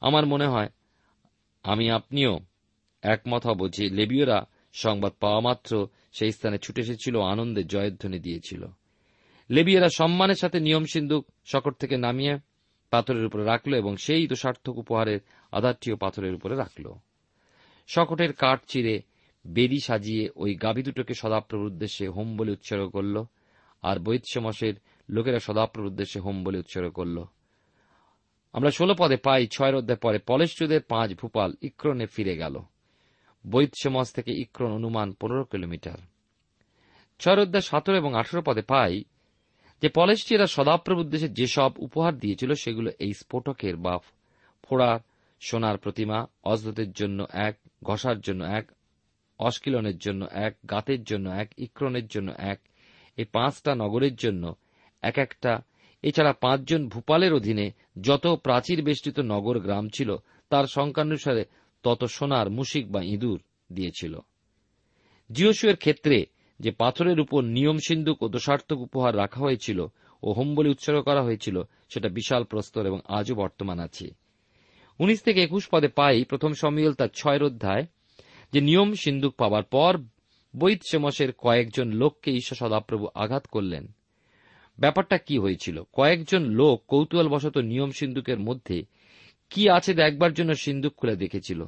আমার 0.00 0.26
মনে 0.26 0.46
হয়, 0.46 0.68
আমি 1.62 1.90
আপনিও 1.90 2.38
একমত 3.02 3.46
হব 3.46 3.68
যে 3.68 3.90
লেবীয়রা 3.90 4.46
সংবাদ 4.76 5.12
পাওয়া 5.20 5.40
মাত্র 5.40 5.88
সেই 6.12 6.32
স্থানে 6.32 6.58
ছুটে 6.58 6.80
এসেছিল 6.80 7.20
আনন্দে 7.20 7.64
জয়ধ্বনি 7.64 8.18
দিয়েছিল। 8.18 8.66
লেবিয়েরা 9.50 9.88
সম্মানের 9.88 10.34
সাথে 10.34 10.60
নিয়ম 10.60 10.84
সিন্ধুক 10.84 11.26
শকট 11.44 11.74
থেকে 11.74 11.96
নামিয়ে 11.96 12.38
পাথরের 12.90 13.26
উপরে 13.26 13.44
রাখল 13.44 13.74
এবং 13.74 13.96
সেই 13.96 14.26
দোষার্থক 14.26 14.78
উপহারের 14.78 15.20
আধারটিও 15.52 15.96
পাথরের 15.96 16.34
উপরে 16.34 16.56
রাখল। 16.56 16.92
শকটের 17.86 18.32
কাঠ 18.32 18.60
চিরে 18.68 19.02
বেদি 19.46 19.80
সাজিয়ে 19.80 20.30
ওই 20.36 20.54
গাভী 20.54 20.82
দুটোকে 20.82 21.14
সদাপ্রভুর 21.14 21.66
উদ্দেশ্যে 21.66 22.08
হোম 22.08 22.36
বলে 22.36 22.52
উৎসর্গ 22.52 22.88
করল 22.88 23.24
আর 23.82 23.98
বৈৎসমসের 23.98 24.74
লোকেরা 25.10 25.38
সদাপ্রভুর 25.38 25.90
উদ্দেশ্যে 25.90 26.20
হোম 26.20 26.44
বলে 26.44 26.58
উৎসর্গ 26.58 26.90
করল। 26.90 27.24
আমরা 28.52 28.70
ষোলো 28.70 28.94
পদে 28.98 29.16
পাই, 29.16 29.46
ছয়ের 29.46 29.74
অধ্যায় 29.74 29.98
পরে 29.98 30.18
পলেষ্টদের 30.18 30.80
পাঁচ 30.82 31.14
ভূপাল 31.14 31.52
ইক্রনে 31.62 32.06
ফিরে 32.06 32.36
গেল। 32.36 32.58
বৈৎসমস 33.48 34.12
থেকে 34.12 34.32
ইক্রন 34.32 34.72
অনুমান 34.72 35.12
পনেরো 35.12 35.44
কিলোমিটার। 35.44 35.98
ছয়ের 37.18 37.38
অধ্যায় 37.38 37.62
সতেরো 37.62 37.96
এবং 37.96 38.14
আঠেরো 38.14 38.42
পদে 38.42 38.62
পাই 38.62 39.04
যে 39.82 39.88
পলেস্টিয়ারা 39.88 40.46
সদাপ্রভু 40.46 41.00
উদ্দেশ্যে 41.00 41.28
যেসব 41.28 41.70
উপহার 41.78 42.18
দিয়েছিল 42.18 42.54
সেগুলো 42.54 42.90
এই 42.98 43.12
স্ফোটকের 43.12 43.76
বা 43.76 43.98
ফোড়ার 44.64 45.00
সোনার 45.40 45.78
প্রতিমা 45.78 46.26
অজদতের 46.44 46.92
জন্য 46.92 47.26
এক, 47.32 47.58
ঘষার 47.84 48.20
জন্য 48.20 48.44
এক 48.44 48.66
অস্কিলনের 49.38 49.98
জন্য 49.98 50.26
এক, 50.32 50.56
গাতের 50.70 51.04
জন্য 51.04 51.28
এক, 51.28 51.50
ইক্রনের 51.58 52.06
জন্য 52.06 52.32
এক 52.38 52.60
এই 53.16 53.24
পাঁচটা 53.24 53.74
নগরের 53.74 54.14
জন্য 54.14 54.54
এক 55.02 55.18
একটা। 55.18 55.62
এছাড়া 56.02 56.32
পাঁচজন 56.32 56.88
ভূপালের 56.88 57.34
অধীনে 57.34 57.70
যত 58.02 58.26
প্রাচীর 58.26 58.82
বেষ্টিত 58.82 59.20
নগর 59.20 59.58
গ্রাম 59.58 59.88
ছিল, 59.88 60.16
তার 60.48 60.64
সংখ্যানুসারে 60.64 61.44
তত 61.86 62.04
সোনার 62.04 62.50
মুশিক 62.50 62.92
বা 62.92 63.02
ইঁদুর 63.02 63.40
দিয়েছিল। 63.72 64.18
জিওসুয়ের 65.32 65.76
ক্ষেত্রে 65.76 66.26
যে 66.60 66.70
পাথরের 66.70 67.20
উপর 67.20 67.44
নিয়ম 67.44 67.78
সিন্ধুক 67.88 68.22
ও 68.22 68.28
দোষার্থক 68.28 68.78
উপহার 68.78 69.16
রাখা 69.16 69.40
হয়েছিল 69.40 69.86
ও 70.22 70.32
হোম 70.32 70.54
বলে 70.54 70.68
উৎসর্গ 70.68 71.02
করা 71.02 71.22
হয়েছিল, 71.22 71.62
সেটা 71.88 72.08
বিশাল 72.08 72.44
প্রস্তর 72.44 72.86
এবং 72.86 73.00
আজও 73.08 73.34
বর্তমান 73.34 73.78
আছে। 73.78 74.10
উনিশ 74.98 75.22
থেকে 75.22 75.42
একুশ 75.42 75.68
পদে 75.70 75.88
পাই 75.88 76.24
প্রথম 76.24 76.52
সম্মিল 76.52 76.92
তার 76.92 77.08
ছয়ের 77.14 77.42
অধ্যায়, 77.42 77.86
যে 78.52 78.60
নিয়ম 78.60 78.94
সিন্ধুক 78.94 79.34
পাওয়ার 79.34 79.62
পর 79.62 79.98
বৈত 80.58 80.80
সেমসের 80.90 81.32
কয়েকজন 81.32 81.92
লোককে 81.92 82.32
ঈশ্বর 82.32 82.68
সদাপ্রভু 82.68 83.06
আঘাত 83.14 83.46
করলেন। 83.46 83.92
ব্যাপারটা 84.78 85.18
কি 85.18 85.38
হয়েছিল? 85.38 85.82
কয়েকজন 85.92 86.42
লোক 86.42 86.84
কৌতূহলবশত 86.88 87.58
নিয়ম 87.58 87.90
সিন্ধুকের 87.90 88.38
মধ্যে 88.38 88.84
কি 89.50 89.70
আছে 89.70 89.94
দেখবার 89.94 90.32
জন্য 90.32 90.54
সিন্ধুক 90.54 90.94
খুলে 90.96 91.16
দেখেছিল। 91.16 91.64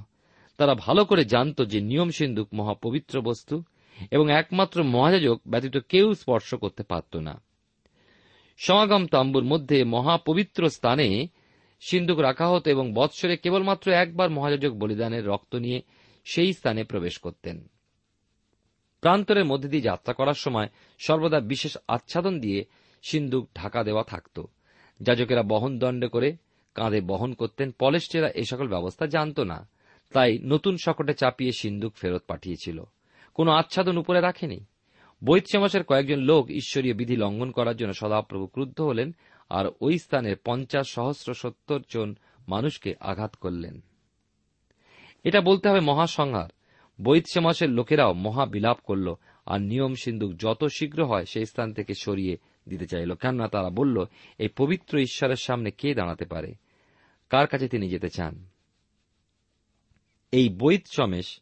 তারা 0.57 0.75
ভালো 0.75 1.05
করে 1.05 1.25
জানত 1.25 1.63
যে 1.63 1.81
নিয়ম 1.81 2.11
সিন্ধুক 2.11 2.49
মহাপবিত্র 2.55 3.21
বস্তু 3.21 3.63
এবং 4.11 4.33
একমাত্র 4.33 4.83
মহাযাজক 4.83 5.41
ব্যতীত 5.47 5.77
কেউ 5.77 6.15
স্পর্শ 6.15 6.55
করতে 6.55 6.83
পারত 6.83 7.17
না। 7.17 7.43
সমাগম 8.57 9.07
তাম্বুর 9.07 9.45
মধ্যে 9.45 9.85
মহাপবিত্র 9.85 10.71
স্থানে 10.71 11.29
সিন্ধুক 11.81 12.19
রাখা 12.19 12.49
হতো 12.49 12.71
এবং 12.71 12.93
বৎসরে 12.93 13.37
কেবলমাত্র 13.37 13.91
একবার 13.91 14.31
মহাযাজক 14.31 14.71
বলিদানের 14.71 15.27
রক্ত 15.27 15.55
নিয়ে 15.55 15.83
সেই 16.25 16.53
স্থানে 16.53 16.85
প্রবেশ 16.85 17.19
করতেন। 17.19 17.71
প্রান্তরের 19.01 19.45
মধ্যে 19.45 19.69
দিয়ে 19.69 19.83
যাত্রা 19.83 20.15
করার 20.15 20.35
সময় 20.35 20.69
সর্বদা 20.99 21.41
বিশেষ 21.41 21.77
আচ্ছাদন 21.89 22.41
দিয়ে 22.41 22.65
সিন্ধুক 23.03 23.49
ঢাকা 23.55 23.85
দেওয়া 23.85 24.03
থাকত। 24.03 24.43
যাজকেরা 25.01 25.43
বহন 25.43 25.79
দণ্ডে 25.79 26.09
করে 26.09 26.37
কাঁধে 26.79 27.01
বহন 27.01 27.35
করতেন 27.35 27.71
পলেস্টেরা 27.79 28.29
এ 28.29 28.45
সকল 28.45 28.69
ব্যবস্থা 28.69 29.07
জানত 29.07 29.41
না। 29.41 29.69
তাই 30.13 30.39
নতুন 30.39 30.77
শকটে 30.85 31.15
চাপিয়ে 31.15 31.53
সিন্ধুক 31.53 31.95
ফেরত 31.95 32.23
পাঠিয়েছিল। 32.27 32.85
কোনো 33.35 33.51
আচ্ছাদন 33.51 33.97
উপরে 33.97 34.21
রাখেনি। 34.21 34.65
বৈত 35.25 35.45
সমাসের 35.53 35.85
কয়েকজন 35.85 36.19
লোক 36.19 36.51
ঈশ্বরীয় 36.51 36.95
বিধি 36.95 37.17
লঙ্ঘন 37.17 37.51
করার 37.51 37.77
জন্য 37.77 37.93
সদাপ্রভু 37.93 38.47
ক্রুদ্ধ 38.47 38.81
হলেন 38.81 39.15
আর 39.51 39.67
ওই 39.81 39.99
স্থানের 39.99 40.37
পঞ্চাশ 40.45 40.89
সহস্র 40.89 41.35
সত্তর 41.35 41.81
জন 41.95 42.15
মানুষকে 42.49 42.95
আঘাত 43.01 43.37
করলেন। 43.37 43.81
এটা 45.25 45.41
বলতে 45.41 45.69
হবে 45.69 45.81
মহাসংহার। 45.81 46.49
বৈত 47.03 47.25
সমাসের 47.35 47.71
লোকেরাও 47.71 48.13
মহা 48.13 48.47
বিলাপ 48.47 48.79
করল 48.85 49.15
আর 49.47 49.61
নিয়ম 49.61 49.95
সিন্ধুক 49.95 50.35
যত 50.35 50.65
শীঘ্র 50.65 51.05
হয় 51.05 51.25
সেই 51.25 51.47
স্থান 51.47 51.73
থেকে 51.73 51.95
সরিয়ে 51.95 52.37
দিতে 52.69 52.87
চাইল। 52.87 53.15
কেননা 53.15 53.49
তারা 53.49 53.71
বলল, 53.71 54.05
এই 54.39 54.49
পবিত্র 54.57 54.99
ঈশ্বরের 54.99 55.37
সামনে 55.37 55.71
কে 55.71 55.95
দাঁড়াতে 55.95 56.25
পারে? 56.25 56.55
কার 57.31 57.47
কাছে 57.47 57.69
তিনি 57.69 57.89
যেতে 57.89 58.09
চান? 58.09 58.49
এই 60.33 60.49
বৈত 60.49 60.87
সমেশ 60.87 61.41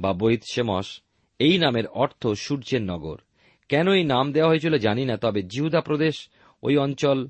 বা 0.00 0.12
বৈত 0.12 0.42
সেমস 0.50 1.02
এই 1.38 1.58
নামের 1.58 1.86
অর্থ 1.86 2.26
সূর্যের 2.26 2.82
নগর। 2.82 3.16
কেন 3.68 3.92
এই 3.92 4.04
নাম 4.04 4.32
দেওয়া 4.32 4.50
হয়েছিল 4.50 4.76
জানি 4.76 5.04
না, 5.04 5.16
তবে 5.16 5.42
জিহুদা 5.42 5.80
প্রদেশ 5.80 6.28
ওই 6.62 6.76
অঞ্চল 6.76 7.28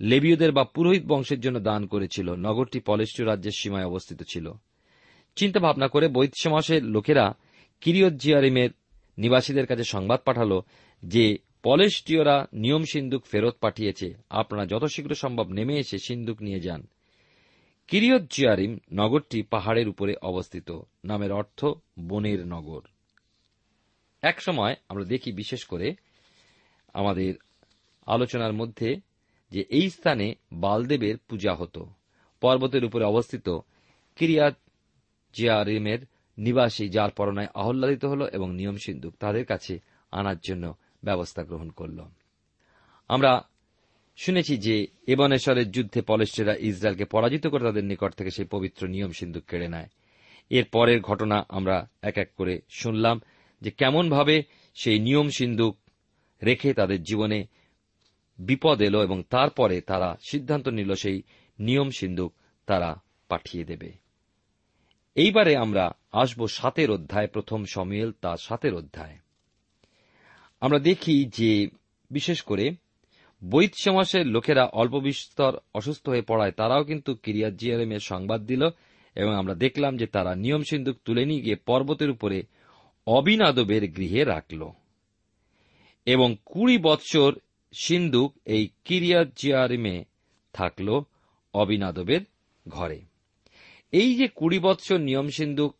লেবীয়দের 0.00 0.52
বা 0.52 0.64
পুরোহিত 0.64 1.04
বংশের 1.06 1.40
জন্য 1.40 1.60
দান 1.60 1.86
করেছিল। 1.86 2.34
নগরটি 2.34 2.80
পলেষ্টীয় 2.80 3.28
রাজ্যের 3.28 3.52
সীমায় 3.52 3.86
অবস্থিত 3.86 4.22
ছিল। 4.22 4.52
চিন্তা 5.36 5.60
ভাবনা 5.60 5.88
করে 5.88 6.08
বৈত 6.08 6.32
সমাসের 6.42 6.84
লোকেরা 6.84 7.34
কিরিয়ত 7.80 8.12
জিয়ারিমের 8.12 8.70
নিবাসীদের 9.18 9.66
কাছে 9.66 9.84
সংবাদ 9.84 10.20
পাঠাল 10.24 10.60
যে 11.02 11.38
পলেষ্টীয়রা 11.62 12.46
নিয়ম 12.52 12.84
সিন্দুক 12.84 13.24
ফেরত 13.26 13.56
পাঠিয়েছে। 13.60 14.14
আপনারা 14.30 14.66
যত 14.66 14.84
শীঘ্র 14.84 15.14
সম্ভব 15.14 15.52
নেমে 15.52 15.78
এসে 15.78 15.98
সিন্দুক 15.98 16.42
নিয়ে 16.42 16.60
যান। 16.60 16.86
কিরিয়ত 17.88 18.22
জিয়ারিম 18.30 18.78
নগরটি 18.92 19.42
পাহাড়ের 19.42 19.88
উপরে 19.88 20.14
অবস্থিত, 20.22 20.80
নামের 21.04 21.32
অর্থ 21.32 21.64
বনের 21.98 22.46
নগর। 22.46 22.80
এক 24.22 24.40
সময় 24.40 24.76
আমরা 24.88 25.04
দেখি 25.04 25.32
বিশেষ 25.32 25.64
করে 25.64 25.94
আমাদের 26.94 27.34
আলোচনার 28.06 28.52
মধ্যে 28.52 29.00
যে 29.50 29.60
এই 29.60 29.90
স্থানে 29.90 30.34
বালদেবের 30.52 31.18
পূজা 31.18 31.54
হতো। 31.54 31.86
পর্বতের 32.40 32.84
উপরে 32.84 33.04
অবস্থিত 33.04 33.58
কিরিয়াত 34.16 34.54
জিয়ারিমের 35.32 35.98
নিবাসী 36.38 36.88
যার 36.88 37.10
পরনায় 37.10 37.48
আহ্লাদিত 37.54 38.04
হল 38.04 38.26
এবং 38.26 38.54
নিয়ম 38.54 38.76
সিন্ধুক 38.76 39.14
তাদের 39.20 39.44
কাছে 39.46 39.80
আনার 40.10 40.38
জন্য 40.38 40.74
ব্যবস্থা 41.04 41.44
গ্রহণ 41.44 41.70
করল। 41.70 42.02
আমরা 43.08 43.48
শুনেছি 44.16 44.56
যে 44.56 44.86
এবনেশ্বরের 45.06 45.70
যুদ্ধে 45.70 46.02
পলেস্টেরা 46.02 46.56
ইসরায়েলকে 46.56 47.04
পরাজিত 47.04 47.46
করে 47.46 47.64
তাদের 47.64 47.84
নিকট 47.84 48.14
থেকে 48.14 48.30
সেই 48.30 48.44
পবিত্র 48.44 48.88
নিয়ম 48.88 49.10
সিন্ধুক 49.10 49.44
কেড়ে 49.44 49.68
নেয়। 49.68 49.88
এর 50.50 50.64
পরের 50.64 51.00
ঘটনা 51.00 51.46
আমরা 51.48 51.88
এক 52.02 52.18
এক 52.18 52.30
করে 52.36 52.60
শুনলাম 52.68 53.20
যে 53.62 53.70
কেমনভাবে 53.70 54.42
সেই 54.74 54.98
নিয়ম 54.98 55.28
সিন্ধুক 55.28 55.76
রেখে 56.44 56.74
তাদের 56.74 57.02
জীবনে 57.02 57.46
বিপদ 58.38 58.82
এলো 58.82 59.02
এবং 59.02 59.22
তারপরে 59.22 59.80
তারা 59.80 60.16
সিদ্ধান্ত 60.30 60.68
নিল 60.68 60.94
সেই 60.94 61.22
নিয়ম 61.58 61.90
সিন্ধুক 61.90 62.34
তারা 62.66 63.02
পাঠিয়ে 63.28 63.64
দেবে। 63.64 63.92
এইবারে 65.14 65.56
আমরা 65.56 65.90
আসব 66.12 66.46
সাতের 66.46 66.90
অধ্যায়, 66.90 67.26
প্রথম 67.26 67.64
সমিয়েল 67.64 68.12
তা 68.12 68.36
সাতের 68.36 68.74
অধ্যায়। 68.74 69.18
আমরা 70.60 70.78
দেখি 70.78 71.24
যে 71.24 71.68
বিশেষ 72.10 72.42
করে 72.42 72.74
বৈত 73.44 73.72
সমাসের 73.74 74.26
লোকেরা 74.26 74.64
অল্প 74.64 74.94
বিস্তর 74.94 75.56
অসুস্থ 75.74 76.08
হয়ে 76.08 76.22
পড়ায়, 76.22 76.50
তারাও 76.50 76.84
কিন্তু 76.84 77.14
কিরিয়াত 77.14 77.54
জিয়ারেমের 77.54 77.98
সংবাদ 77.98 78.46
দিল 78.46 78.68
এবং 79.14 79.34
আমরা 79.34 79.54
দেখলাম 79.54 79.96
যে 79.96 80.06
তারা 80.06 80.34
নিয়ম 80.34 80.62
সিন্ধুক 80.62 80.96
তুলে 81.04 81.24
নিয়ে 81.24 81.40
গিয়ে 81.40 81.56
পর্বতের 81.56 82.10
উপরে 82.10 82.42
অবিনাদবের 83.06 83.90
গৃহে 83.90 84.24
রাখল। 84.24 84.70
এবং 86.06 86.36
কুড়ি 86.44 86.78
বৎসর 86.78 87.38
সিন্ধুক 87.72 88.34
এই 88.44 88.68
কিরিয়াত 88.84 89.28
জিয়ারিমে 89.36 90.04
থাকল 90.52 91.00
অবিনাদবের 91.54 92.20
ঘরে। 92.68 93.00
এই 93.92 94.14
যে 94.14 94.28
কুড়ি 94.28 94.58
বৎসর 94.58 94.98
নিয়ম 94.98 95.28
সিন্ধুক 95.28 95.74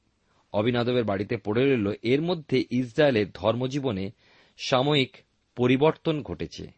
অবিনাদবের 0.52 1.04
বাড়িতে 1.04 1.36
পড়ে 1.36 1.64
রইল, 1.64 1.92
এর 2.02 2.22
মধ্যে 2.22 2.64
ইসরায়েলের 2.70 3.26
ধর্মজীবনে 3.34 4.10
সাময়িক 4.56 5.16
পরিবর্তন 5.56 6.22
ঘটেছে। 6.22 6.75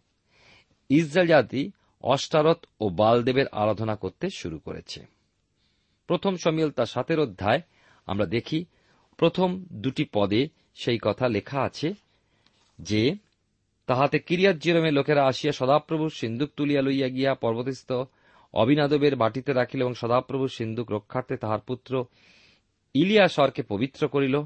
ইসরায়েল 0.90 1.28
জাতি 1.28 1.70
অষ্টারত 2.02 2.66
ও 2.80 2.88
বালদেবের 2.88 3.46
আরাধনা 3.52 3.96
করতে 3.96 4.30
শুরু 4.30 4.58
করেছে। 4.58 5.06
প্রথম 6.06 6.36
সমিল 6.36 6.70
তার 6.70 6.86
সাতের 6.86 7.20
অধ্যায়, 7.20 7.60
আমরা 8.06 8.26
দেখি 8.26 8.64
প্রথম 9.16 9.64
দুটি 9.72 10.04
পদে 10.12 10.48
সেই 10.74 10.98
কথা 11.02 11.28
লেখা 11.28 11.60
আছে 11.60 11.94
যে, 12.78 13.14
তাহাতে 13.86 14.18
কিরিয়াত 14.18 14.56
জিরমে 14.56 14.90
লোকেরা 14.90 15.26
আসিয়া 15.26 15.52
সদাপ্রভুর 15.52 16.10
সিন্দুক 16.10 16.50
তুলিয়া 16.56 16.82
লইয়া 16.82 17.08
গিয়া 17.08 17.34
পর্বতস্থ 17.34 17.92
অবিনাদবের 18.54 19.16
বাটিতে 19.16 19.52
রাখিল 19.52 19.80
এবং 19.80 19.94
সদাপ্রভুর 19.94 20.48
সিন্দুক 20.48 20.92
রক্ষার্থে 20.92 21.36
তাহার 21.36 21.60
পুত্র 21.60 22.04
ইলিয়াসরকে 22.94 23.62
পবিত্র 23.62 24.08
করিল। 24.08 24.42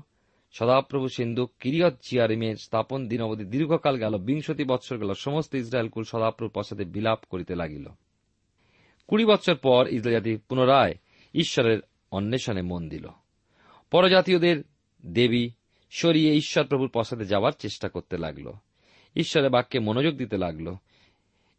সদাপ্রভু 0.53 1.09
সিন্ধু, 1.09 1.47
কিরিয়ত 1.47 1.95
জিয়ারিমের 2.11 2.57
স্থাপন 2.57 3.09
দিন 3.09 3.23
অবধি 3.23 3.45
দীর্ঘকাল 3.45 3.97
গেল, 3.97 4.19
বিংশতি 4.19 4.65
বৎসর 4.65 4.99
গেল, 4.99 5.15
সমস্ত 5.15 5.55
ইসরায়েল 5.55 5.89
কুল 5.89 6.05
সদাপ্রভুর 6.05 6.53
পশ্চাতে 6.55 6.85
বিলাপ 6.85 7.19
করিতে 7.31 7.55
লাগিল। 7.55 7.87
কুড়ি 9.07 9.25
বৎসর 9.25 9.55
পর 9.55 9.87
ইসরায়েল 9.91 10.21
জাতি 10.21 10.37
পুনরায় 10.37 10.95
ঈশ্বরের 11.35 11.81
অন্বেষণে 12.11 12.63
মন 12.63 12.89
দিল। 12.89 13.09
পরজাতীয়দের 13.91 14.63
দেবী 15.07 15.49
সরিয়ে 15.91 16.35
ঈশ্বর 16.35 16.65
প্রভুর 16.65 16.91
পশ্চাতে 16.95 17.25
যাওয়ার 17.25 17.53
চেষ্টা 17.59 17.89
করতে 17.89 18.19
লাগল। 18.19 18.53
ঈশ্বরের 19.17 19.51
বাক্যে 19.51 19.79
মনোযোগ 19.79 20.15
দিতে 20.15 20.39
লাগল। 20.39 20.75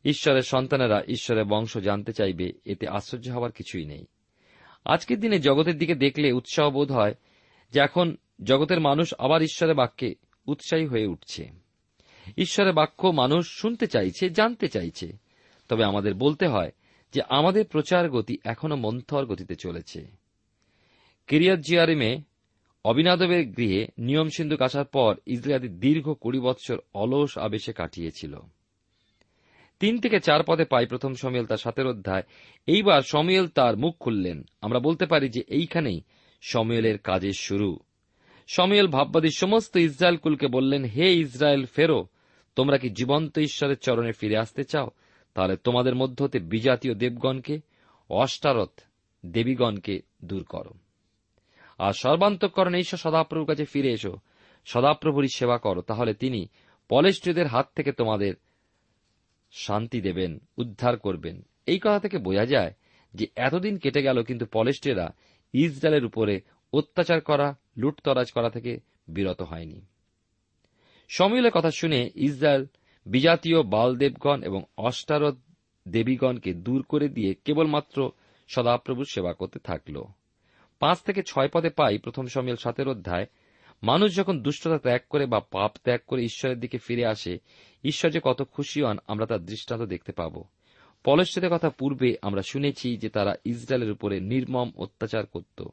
ঈশ্বরের 0.06 0.42
সন্তানেরা 0.42 1.04
ঈশ্বরের 1.08 1.46
বংশ 1.46 1.78
জানতে 1.78 2.14
চাইবে, 2.14 2.52
এতে 2.66 2.88
আশ্চর্য 2.88 3.30
হওয়ার 3.30 3.52
কিছুই 3.52 3.86
নেই। 3.86 4.06
আজকের 4.86 5.20
দিনে 5.20 5.40
জগতের 5.40 5.78
দিকে 5.78 5.96
দেখলে 5.96 6.32
উৎসাহ 6.32 6.70
বোধ 6.70 6.92
হয় 6.92 7.16
যে 7.72 7.80
এখন 7.80 8.16
জগতের 8.44 8.80
মানুষ 8.80 9.14
আবার 9.20 9.42
ঈশ্বরের 9.42 9.76
বাক্যে 9.76 10.16
উৎসাহী 10.48 10.86
হয়ে 10.86 11.08
উঠছে। 11.08 11.50
ঈশ্বরের 12.38 12.74
বাক্য 12.74 13.08
মানুষ 13.08 13.48
শুনতে 13.48 13.88
চাইছে, 13.88 14.30
জানতে 14.30 14.68
চাইছে। 14.68 15.18
তবে 15.70 15.84
আমাদের 15.84 16.14
বলতে 16.14 16.48
হয় 16.48 16.72
যে 17.14 17.22
আমাদের 17.30 17.66
প্রচার 17.66 18.10
গতি 18.10 18.38
এখনও 18.46 18.76
মন্থর 18.76 19.26
গতিতে 19.26 19.56
চলেছে। 19.56 20.08
কিরিয়াত 21.28 21.60
জিয়ারিমে 21.60 22.22
অবিনাদবের 22.86 23.48
গৃহে 23.48 23.88
নিয়ম 23.98 24.30
সিন্ধুক 24.38 24.62
আসার 24.62 24.86
পর 24.86 25.16
ইসরায়েলি 25.26 25.70
দীর্ঘ 25.70 26.14
কুড়ি 26.14 26.40
বৎসর 26.40 26.78
অলস 26.94 27.38
আবেশে 27.38 27.74
কাটিয়েছিল। 27.74 28.40
তিন 29.80 30.00
থেকে 30.00 30.20
চার 30.20 30.44
পদে 30.48 30.66
পাই 30.66 30.86
প্রথম 30.86 31.14
সমিয়েল 31.14 31.46
তার 31.46 31.58
সাতের 31.58 31.88
অধ্যায়। 31.88 32.24
এইবার 32.68 33.02
সমিয়েল 33.02 33.48
তার 33.48 33.78
মুখ 33.78 33.98
খুললেন। 34.00 34.44
আমরা 34.62 34.80
বলতে 34.80 35.06
পারি 35.06 35.30
যে 35.30 35.42
এইখানেই 35.48 36.02
সমিয়েলের 36.42 36.98
কাজের 36.98 37.34
শুরু। 37.34 37.80
সমিয়েল 38.48 38.88
ভাববাদী 38.88 39.30
সমস্ত 39.38 39.76
ইসরায়েল 39.76 40.18
কুলকে 40.18 40.48
বললেন, 40.48 40.84
হে 40.84 41.14
ইসরায়েল 41.14 41.66
ফেরো, 41.66 42.08
তোমরা 42.56 42.78
কি 42.78 42.90
জীবন্ত 42.90 43.38
ঈশ্বরের 43.38 43.78
চরণে 43.78 44.12
ফিরে 44.12 44.38
আসতে 44.38 44.64
চাও? 44.64 44.90
তাহলে 45.34 45.58
তোমাদের 45.58 45.96
মধ্য 45.96 46.24
হতে 46.24 46.40
বিজাতীয় 46.40 46.94
দেবগণকে, 46.94 47.60
অষ্টারথ 48.10 48.82
দেবীগণকে 49.26 50.00
দূর 50.26 50.44
করো। 50.44 50.72
আর 51.78 51.94
সর্বান্তকরণে 51.94 52.80
ঈশ্বর 52.80 52.98
সদাপ্রভুর 52.98 53.48
কাছে 53.48 53.66
ফিরে 53.66 53.92
এসো। 53.92 54.18
সদাপ্রভুরই 54.66 55.28
সেবা 55.36 55.58
করো। 55.58 55.82
তাহলে 55.82 56.14
তিনি 56.14 56.48
পলেষ্ট্রীদের 56.90 57.48
হাত 57.48 57.70
থেকে 57.76 57.92
তোমাদের 57.92 58.34
শান্তি 59.52 60.02
দেবেন, 60.02 60.40
উদ্ধার 60.58 60.98
করবেন। 60.98 61.46
এই 61.66 61.80
কথা 61.80 62.00
থেকে 62.00 62.18
বোঝা 62.18 62.46
যায় 62.46 62.74
যে 63.14 63.28
এতদিন 63.36 63.78
কেটে 63.78 64.02
গেল, 64.02 64.24
কিন্তু 64.24 64.46
পলেস্টেরা 64.46 65.14
ইসরায়েলের 65.54 66.06
উপরে 66.06 66.42
অত্যাচার 66.74 67.22
করা, 67.22 67.56
লুটতরাজ 67.78 68.32
করা 68.32 68.50
থেকে 68.50 68.80
বিরত 69.08 69.42
হয়নি। 69.42 69.86
সমীলের 71.10 71.52
কথা 71.52 71.72
শুনে 71.72 72.10
ইসরায়েল 72.16 72.66
বিজাতীয় 73.06 73.64
বালদেবগণ 73.64 74.44
এবং 74.44 74.64
অষ্টারদ 74.78 75.38
দেবীগণকে 75.88 76.54
দূর 76.54 76.84
করে 76.84 77.10
দিয়ে 77.10 77.34
কেবলমাত্র 77.34 78.12
সদাপ্রভুর 78.48 79.06
সেবা 79.06 79.34
করতে 79.34 79.60
থাকল। 79.60 80.04
পাঁচ 80.80 81.02
থেকে 81.02 81.24
ছয় 81.28 81.50
পদে 81.54 81.70
পাই 81.70 81.98
প্রথম 81.98 82.28
সমিল 82.28 82.56
সাতের 82.56 82.88
অধ্যায়, 82.88 83.26
মানুষ 83.84 84.16
যখন 84.16 84.42
দুষ্টতা 84.42 84.78
ত্যাগ 84.78 85.02
করে 85.10 85.26
বা 85.26 85.40
পাপ 85.40 85.72
ত্যাগ 85.84 86.00
করে 86.08 86.24
ঈশ্বরের 86.24 86.60
দিকে 86.60 86.78
ফিরে 86.78 87.06
আসে, 87.06 87.38
ঈশ্বর 87.84 88.12
যে 88.12 88.20
কত 88.24 88.42
খুশি 88.42 88.82
হন, 88.82 88.98
আমরা 89.08 89.26
তার 89.26 89.46
দৃষ্টান্ত 89.46 89.84
দেখতে 89.84 90.12
পাব। 90.12 90.44
পলেশ্বরের 91.04 91.50
কথা 91.50 91.70
পূর্বে 91.70 92.16
আমরা 92.22 92.42
শুনেছি 92.42 92.98
যে 92.98 93.10
তারা 93.10 93.36
ইসরায়েলের 93.46 93.92
উপরে 93.92 94.20
নির্মম 94.20 94.72
অত্যাচার 94.76 95.26
করত। 95.26 95.64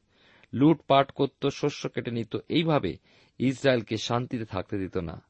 লুটপাট 0.54 1.10
করত, 1.10 1.46
শস্য 1.46 1.88
কেটে 1.88 2.10
নিত, 2.10 2.36
এইভাবে 2.48 2.96
ইসরায়েলকে 3.38 3.96
শান্তিতে 3.96 4.44
থাকতে 4.44 4.78
দিত 4.78 4.96
না। 4.96 5.22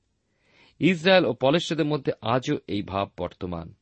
ইসরায়েল 0.78 1.24
ও 1.24 1.32
পলেশ্বরের 1.32 1.84
মধ্যে 1.84 2.12
আজও 2.20 2.58
এই 2.66 2.82
ভাব 2.82 3.08
বর্তমান। 3.18 3.74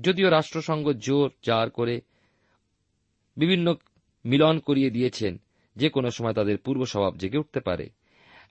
যদিও 0.00 0.30
রাষ্ট্রসংঘ 0.30 0.90
জোর 0.90 1.30
জার 1.46 1.70
করে 1.70 2.00
বিভিন্ন 3.36 3.74
মিলন 4.24 4.58
করিয়ে 4.58 4.90
দিয়েছেন, 4.90 5.40
যে 5.76 5.88
কোনো 5.88 6.10
সময় 6.10 6.32
তাদের 6.32 6.58
পূর্ব 6.58 6.84
স্বভাব 6.84 7.16
জেগে 7.16 7.38
উঠতে 7.38 7.60
পারে। 7.60 7.90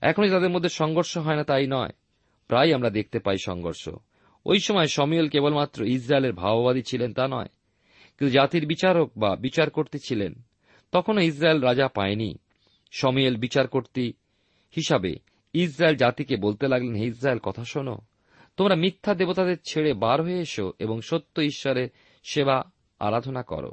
এখনই 0.00 0.30
তাদের 0.30 0.50
মধ্যে 0.50 0.68
সংঘর্ষ 0.68 1.18
হয় 1.18 1.36
না, 1.36 1.44
তাই 1.44 1.66
নয়। 1.66 1.90
প্রায় 2.48 2.74
আমরা 2.74 2.90
দেখতে 2.90 3.18
পাই 3.18 3.36
সংঘর্ষ। 3.44 3.88
ওই 4.46 4.60
সময় 4.60 4.86
সমিয়েল 4.86 5.28
কেবলমাত্র 5.28 5.84
ইসরায়েলের 5.84 6.32
ভাওবাদী 6.32 6.82
ছিলেন, 6.82 7.12
তা 7.12 7.28
নয়। 7.28 7.48
কিন্তু 8.18 8.30
জাতির 8.30 8.66
বিচারক 8.66 9.10
বা 9.16 9.36
বিচার 9.36 9.70
করতে 9.70 9.98
ছিলেন। 9.98 10.34
তখনও 10.94 11.20
ইসরায়েল 11.20 11.60
রাজা 11.60 11.88
পায়নি। 11.88 12.38
সমিয়েল 12.90 13.36
বিচার 13.36 13.68
কর্তী 13.68 14.12
হিসাবে 14.76 15.16
ইসরায়েল 15.52 15.96
জাতিকে 15.96 16.36
বলতে 16.36 16.68
লাগলেন, 16.68 16.94
হে 16.94 17.06
ইসরায়েল, 17.06 17.38
কথা 17.38 17.64
শোনো। 17.64 17.98
তোমরা 18.56 18.74
মিথ্যা 18.74 19.14
দেবতাদের 19.14 19.56
ছেড়ে 19.68 19.94
বার 19.94 20.22
হয়ে 20.22 20.38
এসো 20.38 20.72
এবং 20.78 21.00
সত্য 21.00 21.42
ঈশ্বরের 21.42 21.88
সেবা 22.22 22.62
আরাধনা 22.98 23.42
করো। 23.42 23.72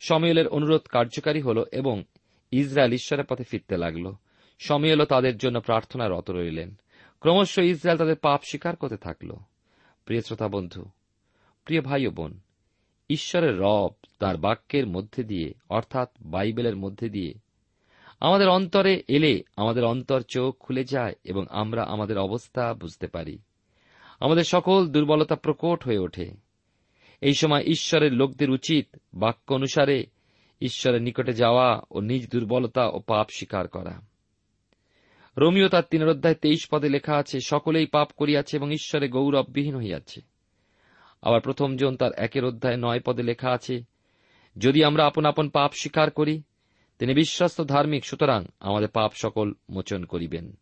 সমিয়েলের 0.00 0.48
অনুরোধ 0.48 0.80
কার্যকারী 0.88 1.40
হল 1.40 1.64
এবং 1.72 2.04
ইসরায়েল 2.50 2.92
ঈশ্বরের 2.92 3.24
পথে 3.24 3.44
ফিরতে 3.44 3.76
লাগল। 3.76 4.12
সমিয়েলও 4.58 5.04
তাদের 5.04 5.36
জন্য 5.36 5.60
প্রার্থনা 5.60 6.08
রত 6.08 6.30
রইলেন। 6.30 6.74
ক্রমশ 7.20 7.58
ইসরায়েল 7.58 7.98
তাদের 7.98 8.16
পাপ 8.16 8.40
স্বীকার 8.42 8.76
করতে 8.76 8.96
থাকল। 8.96 9.32
প্রিয় 10.04 10.20
শ্রোতা 10.20 10.48
বন্ধু 10.48 10.84
প্রিয় 11.64 11.80
ভাই 11.80 12.06
ও 12.06 12.10
বোন 12.10 12.40
ঈশ্বরের 13.12 13.58
রব 13.58 13.90
তার 14.18 14.36
বাক্যের 14.36 14.86
মধ্যে 14.86 15.22
দিয়ে, 15.22 15.54
অর্থাৎ 15.68 16.08
বাইবেলের 16.20 16.76
মধ্যে 16.76 17.08
দিয়ে, 17.08 17.34
আমাদের 18.20 18.48
অন্তরে 18.48 19.02
এলে 19.08 19.42
আমাদের 19.56 19.84
অন্তর 19.84 20.20
চোখ 20.20 20.56
খুলে 20.60 20.84
যায় 20.84 21.12
এবং 21.24 21.46
আমরা 21.50 21.84
আমাদের 21.84 22.18
অবস্থা 22.18 22.74
বুঝতে 22.74 23.06
পারি। 23.06 23.38
আমাদের 24.20 24.44
সকল 24.44 24.86
দুর্বলতা 24.86 25.36
প্রকট 25.36 25.84
হয়ে 25.84 25.98
ওঠে। 25.98 26.30
এই 27.20 27.34
সময় 27.34 27.62
ঈশ্বরের 27.62 28.12
লোকদের 28.12 28.50
উচিত 28.50 28.96
বাক্য 29.14 29.54
অনুসারে 29.54 30.06
ঈশ্বরের 30.60 31.02
নিকটে 31.02 31.32
যাওয়া 31.32 31.80
ও 31.90 32.00
নিজ 32.00 32.30
দুর্বলতা 32.30 32.88
ও 32.88 32.98
পাপ 32.98 33.26
স্বীকার 33.36 33.68
করা। 33.68 34.00
রোমিও 35.36 35.68
তার 35.68 35.82
তিনের 35.90 36.08
অধ্যায় 36.08 36.34
তেইশ 36.34 36.68
পদে 36.70 36.88
লেখা 36.88 37.16
আছে, 37.16 37.40
সকলেই 37.40 37.86
পাপ 37.86 38.08
করিয়াছে 38.16 38.56
এবং 38.56 38.72
ঈশ্বরে 38.72 39.08
গৌরববিহীন 39.08 39.76
হইয়াছে। 39.76 40.31
আবার 41.22 41.40
প্রথম 41.40 41.76
জন 41.76 41.96
তার 41.96 42.12
একের 42.16 42.44
অধ্যায় 42.44 42.76
নয় 42.76 43.00
পদে 43.00 43.22
লেখা 43.22 43.50
আছে, 43.50 43.84
যদি 44.56 44.84
আমরা 44.84 45.06
আপন 45.06 45.24
আপন 45.24 45.48
পাপ 45.48 45.72
স্বীকার 45.72 46.10
করি, 46.10 46.42
তিনি 46.98 47.14
বিশ্বস্ত 47.14 47.60
ধার্মিক, 47.60 48.04
সুতরাং 48.04 48.44
আমাদের 48.60 48.88
পাপ 48.88 49.12
সকল 49.14 49.52
মোচন 49.70 50.04
করিবেন 50.04 50.56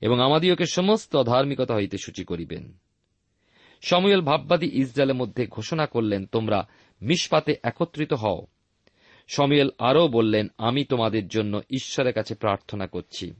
এবং 0.00 0.20
আমাদিওকে 0.20 0.66
সমস্ত 0.66 1.22
ধার্মিকতা 1.22 1.74
হইতে 1.74 1.96
সূচি 1.98 2.24
করিবেন। 2.24 2.78
সমুয়েল 3.80 4.20
ভাববাদী 4.20 4.70
ইসরায়েলের 4.72 5.16
মধ্যে 5.16 5.46
ঘোষণা 5.46 5.86
করলেন, 5.86 6.26
তোমরা 6.26 6.68
মিসপাতে 7.02 7.56
একত্রিত 7.62 8.12
হও। 8.12 8.46
সমুয়েল 9.28 9.70
আরও 9.78 10.08
বললেন, 10.08 10.48
আমি 10.58 10.84
তোমাদের 10.84 11.28
জন্য 11.28 11.60
ঈশ্বরের 11.70 12.12
কাছে 12.12 12.34
প্রার্থনা 12.34 12.86
করছি। 12.86 13.34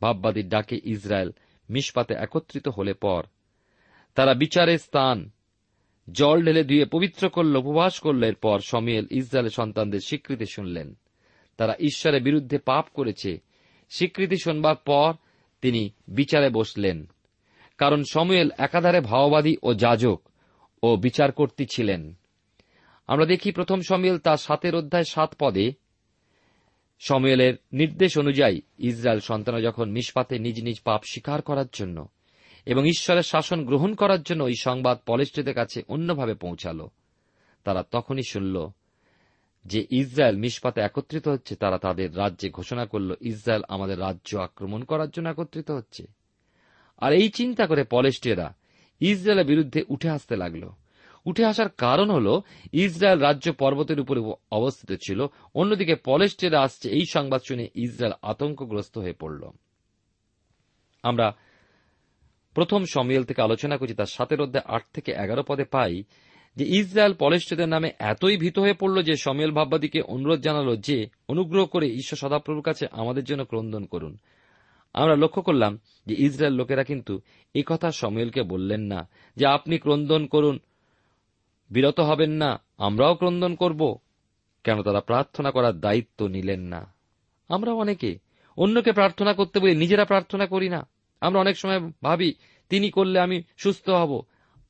ভাববাদীর 0.00 0.48
ডাকে 0.48 0.80
ইসরায়েল 0.84 1.30
মিসপাতে 1.70 2.14
একত্রিত 2.14 2.68
হলে 2.68 2.94
পর 2.94 3.22
তারা 4.14 4.34
বিচারের 4.34 4.78
স্থান 4.78 5.30
জল 6.12 6.44
ঢেলে 6.44 6.64
ধুয়ে 6.64 6.84
পবিত্র 6.84 7.28
করল, 7.28 7.56
উপবাস 7.56 8.00
করল, 8.00 8.22
এরপর 8.22 8.60
সমিয়েল 8.60 9.06
ইসরায়েলের 9.10 9.50
সন্তানদের 9.50 10.00
স্বীকৃতি 10.00 10.44
শুনলেন। 10.46 10.94
তারা 11.56 11.74
ঈশ্বরের 11.80 12.22
বিরুদ্ধে 12.22 12.58
পাপ 12.58 12.86
করেছে। 12.94 13.40
স্বীকৃতি 13.90 14.36
শুনবার 14.36 14.76
পর 14.76 15.14
তিনি 15.60 15.90
বিচারে 16.08 16.50
বসলেন। 16.50 17.06
কারণ 17.78 18.02
সমুয়েল 18.10 18.50
একাধারে 18.58 19.00
ভাওবাদী 19.00 19.56
ও 19.62 19.74
যাজক 19.74 20.22
ও 20.82 20.96
বিচারকর্তী 20.96 21.66
ছিলেন। 21.66 22.14
আমরা 23.06 23.26
দেখি 23.26 23.52
প্রথম 23.52 23.80
সমিয়েল 23.80 24.18
তার 24.18 24.36
সাতের 24.36 24.74
অধ্যায় 24.74 25.04
সাত 25.04 25.34
পদে, 25.38 25.72
সময়েলের 26.98 27.54
নির্দেশ 27.72 28.18
অনুযায়ী 28.18 28.60
ইসরায়েল 28.78 29.20
সন্তান 29.20 29.62
যখন 29.62 29.90
মিসপাতে 29.90 30.38
নিজ 30.38 30.62
নিজ 30.62 30.80
পাপ 30.80 31.00
স্বীকার 31.04 31.42
করার 31.42 31.66
জন্য 31.72 32.08
এবং 32.66 32.86
ঈশ্বরের 32.86 33.22
শাসন 33.22 33.64
গ্রহণ 33.64 33.94
করার 33.94 34.22
জন্য 34.22 34.44
ওই 34.44 34.54
সংবাদ 34.54 34.98
পলেস্ট্রিদের 35.06 35.54
কাছে 35.54 35.82
অন্যভাবে 35.88 36.34
পৌঁছাল। 36.34 36.88
তারা 37.64 37.84
তখনই 37.90 38.22
শুনল 38.22 38.68
যে 39.64 39.86
ইসরায়েল 39.90 40.36
মিসপাতে 40.36 40.80
একত্রিত 40.80 41.28
হচ্ছে। 41.28 41.56
তারা 41.56 41.78
তাদের 41.78 42.16
রাজ্যে 42.16 42.50
ঘোষণা 42.50 42.86
করল, 42.86 43.14
ইসরায়েল 43.20 43.62
আমাদের 43.68 44.00
রাজ্য 44.00 44.38
আক্রমণ 44.38 44.84
করার 44.84 45.10
জন্য 45.10 45.28
একত্রিত 45.28 45.70
হচ্ছে। 45.70 46.06
আর 46.98 47.12
এই 47.12 47.28
চিন্তা 47.28 47.66
করে 47.66 47.84
পলেস্টিয়েরা 47.84 48.54
ইসরায়েলের 49.00 49.46
বিরুদ্ধে 49.46 49.84
উঠে 49.88 50.10
আসতে 50.10 50.36
লাগল। 50.36 50.68
উঠে 51.26 51.44
আসার 51.44 51.68
কারণ 51.68 52.10
হল, 52.10 52.40
ইসরায়েল 52.72 53.18
রাজ্য 53.18 53.52
পর্বতের 53.52 54.00
উপরে 54.00 54.20
অবস্থিত 54.50 54.98
ছিল। 54.98 55.26
অন্যদিকে 55.54 55.94
পলেস্টিয়েরা 55.94 56.60
আসছে 56.60 56.90
এই 56.90 57.04
সংবাদ 57.06 57.40
শুনে 57.48 57.68
ইসরায়েল 57.74 58.14
আতঙ্কগ্রস্ত 58.22 58.98
হয়ে 58.98 59.12
পড়ল। 59.12 59.50
আমরা 61.02 61.36
প্রথম 62.56 62.84
সমিয়েল 62.84 63.24
থেকে 63.24 63.42
আলোচনা 63.42 63.76
করছি, 63.76 63.94
তার 63.94 64.06
সাতের 64.06 64.40
অধ্যায় 64.40 64.76
আট 64.76 64.82
থেকে 64.92 65.12
এগারো 65.12 65.42
পদে 65.48 65.64
পাই 65.64 66.02
যে 66.56 66.64
ইসরায়েল 66.64 67.14
পলেস্টদের 67.18 67.68
নামে 67.68 67.90
এতই 67.98 68.36
ভীত 68.36 68.58
হয়ে 68.58 68.72
পড়ল 68.72 69.02
যে 69.02 69.16
সমিয়েল 69.16 69.52
ভাববাদীকে 69.52 70.00
অনুরোধ 70.00 70.40
জানালো 70.40 70.76
যে 70.76 71.08
অনুগ্রহ 71.28 71.66
করে 71.66 71.86
ঈশ্বর 71.86 72.18
সদাপ্রভুর 72.18 72.62
কাছে 72.62 72.86
আমাদের 72.92 73.24
জন্য 73.24 73.44
ক্রন্দন 73.44 73.84
করুন। 73.84 74.18
আমরা 74.94 75.16
লক্ষ্য 75.16 75.42
করলাম 75.42 75.78
যে 76.06 76.14
ইসরায়েল 76.18 76.54
লোকেরা 76.54 76.84
কিন্তু 76.84 77.20
এই 77.54 77.62
কথা 77.66 77.90
সমিয়েলকে 77.90 78.42
বললেন 78.42 78.80
না 78.80 79.08
যে 79.36 79.46
আপনি 79.46 79.78
ক্রন্দন 79.78 80.26
করুন, 80.26 80.58
বিরত 81.70 82.00
হবেন 82.00 82.30
না, 82.30 82.62
আমরাও 82.78 83.14
ক্রন্দন 83.14 83.54
করব, 83.54 83.96
কেন 84.64 84.82
তারা 84.82 85.00
প্রার্থনা 85.00 85.50
করার 85.50 85.80
দায়িত্ব 85.80 86.26
নিলেন 86.26 86.60
না। 86.60 86.94
আমরা 87.48 87.72
অনেকে 87.72 88.18
অন্যকে 88.56 88.92
প্রার্থনা 88.92 89.32
করতে 89.32 89.60
বলি, 89.60 89.74
নিজেরা 89.74 90.04
প্রার্থনা 90.04 90.46
করি 90.46 90.68
না। 90.68 90.88
আমরা 91.26 91.40
অনেক 91.40 91.56
সময় 91.56 91.80
ভাবি, 91.80 92.34
তিনি 92.68 92.90
করলে 92.90 93.20
আমি 93.20 93.42
সুস্থ 93.56 93.90
হব। 93.90 94.24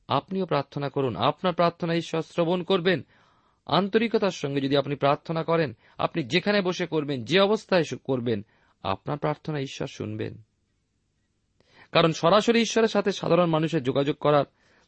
আপনিও 0.07 0.45
প্রার্থনা 0.45 0.89
করুন, 0.89 1.15
আপনার 1.15 1.53
প্রার্থনা 1.53 1.93
ঈশ্বর 1.93 2.21
শ্রবণ 2.21 2.63
করবেন। 2.63 3.05
আন্তরিকতার 3.65 4.29
সঙ্গে 4.29 4.61
যদি 4.61 4.77
আপনি 4.77 4.95
প্রার্থনা 4.95 5.43
করেন, 5.43 5.77
আপনি 5.97 6.23
যেখানে 6.23 6.61
বসে 6.61 6.85
করবেন, 6.85 7.25
যে 7.25 7.39
অবস্থায় 7.39 7.83
করবেন, 8.03 8.45
আপনার 8.83 9.17
প্রার্থনা 9.17 9.59
ঈশ্বর 9.59 9.87
শুনবেন। 9.87 10.41
কারণ 11.91 12.11
সরাসরি 12.11 12.61
ঈশ্বরের 12.61 12.87
সাথে 12.87 13.11
সাধারণ 13.11 13.45
মানুষের 13.45 13.83
যোগাযোগ 13.83 14.15
করার 14.15 14.45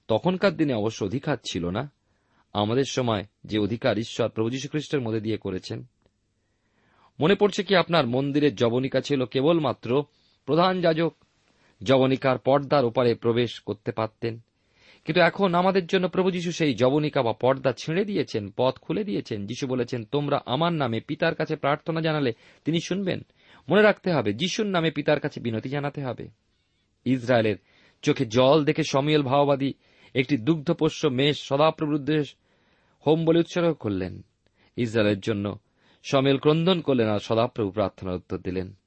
তখনকার 0.07 0.57
দিনে 0.57 0.73
অবশ্য 0.73 1.05
অধিকার 1.05 1.37
ছিল 1.51 1.69
না। 1.69 1.91
আমাদের 2.53 2.83
সময় 2.89 3.25
যে 3.43 3.59
অধিকার 3.59 3.97
ঈশ্বর 3.97 4.29
প্রভু 4.29 4.49
খ্রিস্টের 4.49 5.01
মধ্যে 5.01 5.21
দিয়ে 5.21 5.37
করেছেন। 5.37 5.83
মনে 7.19 7.35
পড়ছে 7.35 7.63
কি 7.63 7.75
আপনার 7.75 8.07
মন্দিরের 8.07 8.55
জবনিকা 8.55 9.01
ছিল 9.01 9.25
কেবলমাত্র 9.25 10.03
প্রধান 10.45 10.81
যাজক 10.81 11.15
জবনিকার 11.83 12.37
পর্দার 12.37 12.85
ওপারে 12.85 13.15
প্রবেশ 13.15 13.59
করতে 13.59 13.91
পারতেন। 13.91 14.39
কিন্তু 15.05 15.21
এখন 15.21 15.53
আমাদের 15.53 15.85
জন্য 15.85 16.07
প্রভু 16.07 16.31
যীশু 16.31 16.51
সেই 16.51 16.73
জবনিকা 16.73 17.23
বা 17.23 17.33
পর্দা 17.33 17.73
ছিঁড়ে 17.73 18.05
দিয়েছেন, 18.05 18.49
পথ 18.57 18.79
খুলে 18.79 19.03
দিয়েছেন। 19.03 19.47
যিশু 19.47 19.67
বলেছেন, 19.67 20.03
তোমরা 20.03 20.41
আমার 20.45 20.73
নামে 20.73 20.99
পিতার 20.99 21.35
কাছে 21.35 21.55
প্রার্থনা 21.55 22.01
জানালে 22.01 22.33
তিনি 22.65 22.79
শুনবেন। 22.79 23.21
মনে 23.69 23.81
রাখতে 23.81 24.11
হবে, 24.11 24.33
যিশুর 24.33 24.65
নামে 24.65 24.91
পিতার 24.91 25.19
কাছে 25.19 25.39
বিনতি 25.39 25.69
জানাতে 25.69 26.01
হবে। 26.01 26.27
ইসরায়েলের 27.05 27.55
চোখে 28.01 28.25
জল 28.25 28.65
দেখে 28.65 28.83
সমিয়েল 28.83 29.21
ভাওবাদী 29.21 29.73
একটি 30.15 30.37
দুগ্ধপোষ্য 30.37 31.07
মেষ 31.07 31.37
সদাপ্রবৃদ্ধে 31.37 32.23
হোম 33.07 33.25
বলে 33.25 33.39
উৎসর্গ 33.39 33.73
করলেন। 33.73 34.21
ইসরায়েলের 34.75 35.19
জন্য 35.19 35.59
সমিয়েল 36.03 36.37
ক্রন্দন 36.37 36.81
করলেন 36.81 37.09
আর 37.09 37.19
সদাপ্রভু 37.19 37.71
প্রার্থনার 37.71 38.15
উত্তর 38.15 38.37
দিলেন। 38.37 38.78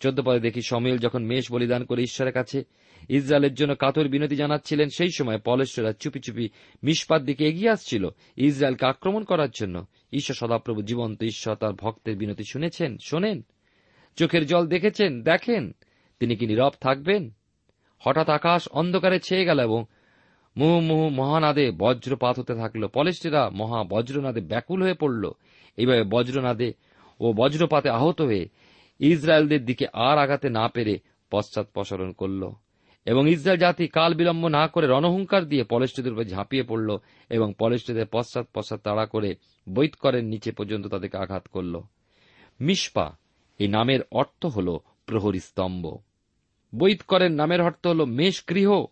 চোদ্দ 0.00 0.20
পদে 0.24 0.40
দেখি 0.40 0.62
সমিয়েল 0.62 0.98
যখন 0.98 1.22
মেষ 1.22 1.52
বলিদান 1.52 1.84
করে 1.84 2.02
ঈশ্বরের 2.02 2.32
কাছে 2.32 2.64
ইসরায়েলের 3.08 3.54
জন্য 3.54 3.74
কাতর 3.74 4.08
বিনতি 4.08 4.36
জানাচ্ছিলেন, 4.36 4.88
সেই 4.88 5.08
সময় 5.18 5.38
পলেশ্বরা 5.44 5.92
চুপি 5.92 6.20
চুপি 6.20 6.48
মিসপাত 6.82 7.22
দিকে 7.22 7.48
এগিয়ে 7.48 7.70
আসছিল 7.70 8.08
ইসরায়েলকে 8.36 8.86
আক্রমণ 8.86 9.24
করার 9.24 9.48
জন্য। 9.54 9.86
ঈশ্বর 10.12 10.34
সদাপ্রভু 10.34 10.82
জীবন্ত 10.82 11.22
ঈশ্বর 11.22 11.54
তার 11.54 11.72
ভক্তের 11.72 12.16
বিনতি 12.16 12.44
শুনেছেন, 12.50 12.98
শোনেন। 12.98 13.42
চোখের 14.16 14.46
জল 14.46 14.66
দেখেছেন, 14.66 15.22
দেখেন। 15.22 15.72
তিনি 16.20 16.36
কি 16.36 16.46
নীরব 16.46 16.70
থাকবেন? 16.80 17.30
হঠাৎ 17.98 18.28
আকাশ 18.28 18.68
অন্ধকারে 18.68 19.20
ছেয়ে 19.20 19.44
গেল 19.44 19.60
এবং 19.60 19.84
মুহু 20.56 20.80
মুহু 20.80 21.08
মহানাদে 21.08 21.70
বজ্রপাত 21.70 22.38
হতে 22.38 22.54
থাকল। 22.54 22.86
পলেস্টিরা 22.86 23.50
মহা 23.50 23.84
বজ্রনাদে 23.84 24.40
ব্যাকুল 24.40 24.82
হয়ে 24.82 24.94
পড়ল। 24.94 25.30
এইভাবে 25.76 26.02
বজ্রনাদে 26.02 26.72
ও 27.20 27.32
বজ্রপাতে 27.32 27.90
আহত 27.90 28.20
হয়ে 28.20 28.48
ইসরায়েলদের 28.98 29.64
দিকে 29.64 29.86
আর 29.92 30.18
আগাতে 30.18 30.48
না 30.48 30.68
পেরে 30.68 30.98
পশ্চাৎপসরণ 31.30 32.12
করল 32.12 32.50
এবং 33.06 33.28
ইসরায়েল 33.28 33.60
জাতি 33.60 33.88
কাল 33.88 34.14
বিলম্ব 34.14 34.48
না 34.48 34.68
করে 34.68 34.86
রণহুঙ্কার 34.86 35.44
দিয়ে 35.44 35.64
পলেস্টিদের 35.64 36.12
উপর 36.12 36.24
ঝাঁপিয়ে 36.24 36.62
পড়ল 36.62 36.98
এবং 37.30 37.54
পলেস্টিদের 37.58 38.06
পশ্চাৎ 38.06 38.46
পশ্চাৎ 38.54 38.80
তাড়া 38.80 39.06
করে 39.06 39.36
বৈৎকরের 39.72 40.24
নিচে 40.24 40.52
পর্যন্ত 40.52 40.86
তাদেরকে 40.86 41.16
আঘাত 41.16 41.48
করল। 41.48 41.80
মিসপা 42.60 43.16
এই 43.58 43.68
নামের 43.68 44.00
অর্থ 44.10 44.46
হল 44.46 44.78
প্রহরী 45.06 45.40
স্তম্ভ। 45.40 45.96
বৈৎকরের 46.78 47.30
নামের 47.30 47.60
অর্থ 47.60 47.86
হল 47.86 48.04
মেষ 48.04 48.44
গৃহ। 48.50 48.84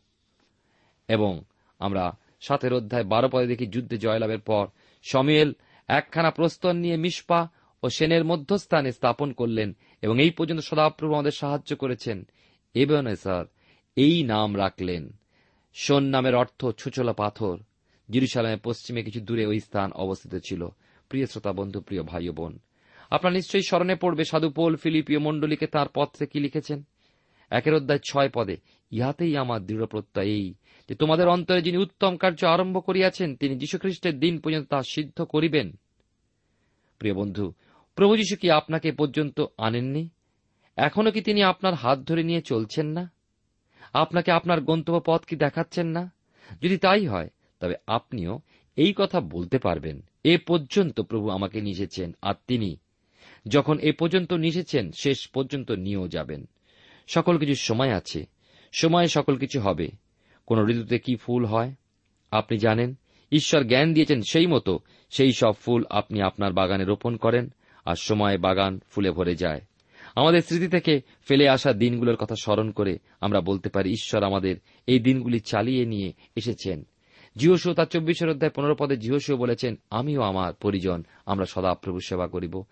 এবং 1.08 1.42
আমরা 1.78 2.18
সাতের 2.40 2.72
অধ্যায় 2.72 3.04
বারো 3.04 3.28
পদে 3.32 3.46
দেখি 3.46 3.66
যুদ্ধে 3.66 3.98
জয়লাভের 3.98 4.40
পর 4.40 4.66
সমিয়েল 5.02 5.52
একখানা 5.88 6.30
প্রস্তর 6.30 6.72
নিয়ে 6.72 6.96
মিসপা 6.96 7.48
ও 7.86 7.88
সেনের 7.88 8.24
মধ্যস্থানে 8.24 8.92
স্থাপন 8.92 9.32
করলেন 9.32 9.76
এবং 10.02 10.22
এই 10.22 10.30
পর্যন্ত 10.30 10.60
সদাপ্রভু 10.60 11.14
আমাদের 11.14 11.32
সাহায্য 11.32 11.76
করেছেন। 11.76 12.26
এবেনেসার 12.74 13.44
এই 13.96 14.22
নাম 14.22 14.56
রাখলেন। 14.56 15.12
সোন 15.74 16.04
নামের 16.04 16.34
অর্থ 16.34 16.66
ছুচলা 16.66 17.12
পাথর। 17.12 17.58
জিরুসালামের 18.10 18.58
পশ্চিমে 18.64 19.02
কিছু 19.02 19.20
দূরে 19.20 19.46
ওই 19.46 19.60
স্থান 19.60 19.92
অবস্থিত 19.92 20.34
ছিল। 20.48 20.68
প্রিয় 21.08 21.26
শ্রোতা 21.26 21.52
বন্ধু, 21.52 21.80
প্রিয় 21.80 22.02
ভাই 22.02 22.28
বোন, 22.28 22.58
আপনার 23.10 23.32
নিশ্চয়ই 23.32 23.62
স্মরণে 23.62 23.94
পড়বে 23.94 24.24
সাধু 24.24 24.50
পোল 24.50 24.76
ফিলিপীয় 24.76 25.18
মণ্ডলীকে 25.18 25.66
তাঁর 25.66 25.88
পত্রে 25.94 26.26
কি 26.26 26.40
লিখেছেন? 26.40 26.82
একের 27.50 27.74
অধ্যায় 27.74 28.00
ছয় 28.10 28.30
পদে, 28.34 28.56
ইহাতেই 28.90 29.36
আমার 29.36 29.66
দৃঢ় 29.66 29.86
প্রত্যয় 29.86 30.26
এই 30.26 30.54
যে 30.88 30.94
তোমাদের 30.94 31.28
অন্তরে 31.28 31.62
যিনি 31.62 31.78
উত্তম 31.78 32.16
কার্য 32.16 32.46
আরম্ভ 32.46 32.84
করিয়াছেন, 32.84 33.36
তিনি 33.36 33.58
যীশুখ্রিস্টের 33.58 34.20
দিন 34.20 34.38
পর্যন্ত 34.38 34.68
তা 34.68 34.82
সিদ্ধ 34.82 35.22
করিবেন। 35.22 35.72
প্রিয় 36.98 37.14
বন্ধু 37.14 37.52
প্রভু 37.96 38.16
যীশু 38.16 38.36
কি 38.36 38.50
আপনাকে 38.50 38.92
পর্যন্ত 38.92 39.44
আনেননি? 39.58 40.08
এখনও 40.76 41.10
কি 41.10 41.20
তিনি 41.20 41.42
আপনার 41.42 41.74
হাত 41.74 41.98
ধরে 41.98 42.22
নিয়ে 42.22 42.42
চলছেন 42.42 42.86
না? 42.86 43.12
আপনাকে 43.92 44.32
আপনার 44.32 44.60
গন্তব্য 44.60 45.00
পথ 45.06 45.24
কি 45.24 45.36
দেখাচ্ছেন 45.36 45.86
না? 45.86 46.12
যদি 46.62 46.76
তাই 46.76 47.06
হয়, 47.06 47.30
তবে 47.60 47.74
আপনিও 47.86 48.40
এই 48.76 48.94
কথা 48.96 49.20
বলতে 49.20 49.58
পারবেন। 49.58 50.00
এ 50.24 50.38
পর্যন্ত 50.38 51.00
প্রভু 51.00 51.28
আমাকে 51.28 51.60
নিয়েছেন 51.60 52.16
আর 52.22 52.34
তিনি 52.46 52.76
যখন 53.48 53.78
এ 53.78 53.92
পর্যন্ত 53.92 54.32
নিয়েছেন 54.32 54.92
শেষ 54.92 55.28
পর্যন্ত 55.28 55.70
নিয়েও 55.70 56.08
যাবেন। 56.08 56.48
সকল 57.06 57.38
কিছু 57.38 57.54
সময় 57.54 57.92
আছে, 57.92 58.26
সময়ে 58.72 59.08
সকল 59.08 59.36
কিছু 59.36 59.60
হবে। 59.60 59.88
কোন 60.46 60.68
ঋতুতে 60.68 60.98
কি 60.98 61.16
ফুল 61.16 61.44
হয়? 61.44 61.72
আপনি 62.30 62.58
জানেন, 62.58 62.94
ঈশ্বর 63.32 63.64
জ্ঞান 63.64 63.94
দিয়েছেন 63.94 64.22
সেই 64.22 64.46
মতো, 64.46 64.78
সেই 65.10 65.32
সব 65.32 65.52
ফুল 65.52 65.84
আপনি 65.90 66.22
আপনার 66.22 66.52
বাগানে 66.52 66.84
রোপণ 66.84 67.16
করেন। 67.16 67.54
আর 67.86 67.96
সময় 67.96 68.38
বাগান 68.38 68.80
ফুলে 68.90 69.10
ভরে 69.10 69.34
যায়। 69.34 69.60
আমাদের 70.14 70.42
স্মৃতি 70.42 70.68
থেকে 70.68 71.00
ফেলে 71.28 71.48
আসা 71.48 71.72
দিনগুলোর 71.72 72.16
কথা 72.16 72.34
স্মরণ 72.42 72.70
করে 72.70 72.98
আমরা 73.20 73.40
বলতে 73.40 73.68
পারি, 73.68 73.90
ঈশ্বর 73.90 74.24
আমাদের 74.24 74.56
এই 74.86 74.98
দিনগুলি 74.98 75.40
চালিয়ে 75.40 75.86
নিয়ে 75.86 76.12
এসেছেন। 76.36 76.86
জিহসু 77.36 77.74
তার 77.74 77.86
চব্বিশের 77.86 78.28
অধ্যায় 78.28 78.52
পনেরো 78.54 78.74
পদে 78.74 78.96
জিহসু 78.96 79.36
বলেছেন, 79.36 79.76
আমিও 79.90 80.22
আমার 80.22 80.52
পরিজন, 80.52 81.02
আমরা 81.26 81.44
সদাপ্রভু 81.44 82.00
সেবা 82.00 82.26
করিব। 82.26 82.62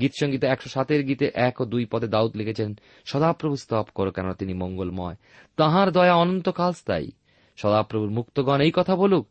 গীত 0.00 0.12
সঙ্গীতে 0.20 0.46
একশো 0.46 0.68
সাতের 0.68 1.02
গীতে 1.04 1.30
এক 1.34 1.60
ও 1.60 1.64
দুই 1.64 1.84
পদে 1.84 2.08
দাউদ 2.08 2.36
লিখেছেন 2.36 2.78
সদাপ্রভু 3.04 3.56
স্তব 3.56 3.84
করো 3.94 4.10
কেননা 4.10 4.34
তিনি 4.34 4.54
মঙ্গলময়। 4.54 5.14
তাহার 5.56 5.92
দয়া 5.92 6.14
অনন্তকাল 6.14 6.72
স্থায়ী। 6.72 7.10
সদাপ্রভুর 7.56 8.10
মুক্তগণ 8.10 8.60
এই 8.60 8.72
কথা 8.74 8.96
বলুক 8.96 9.28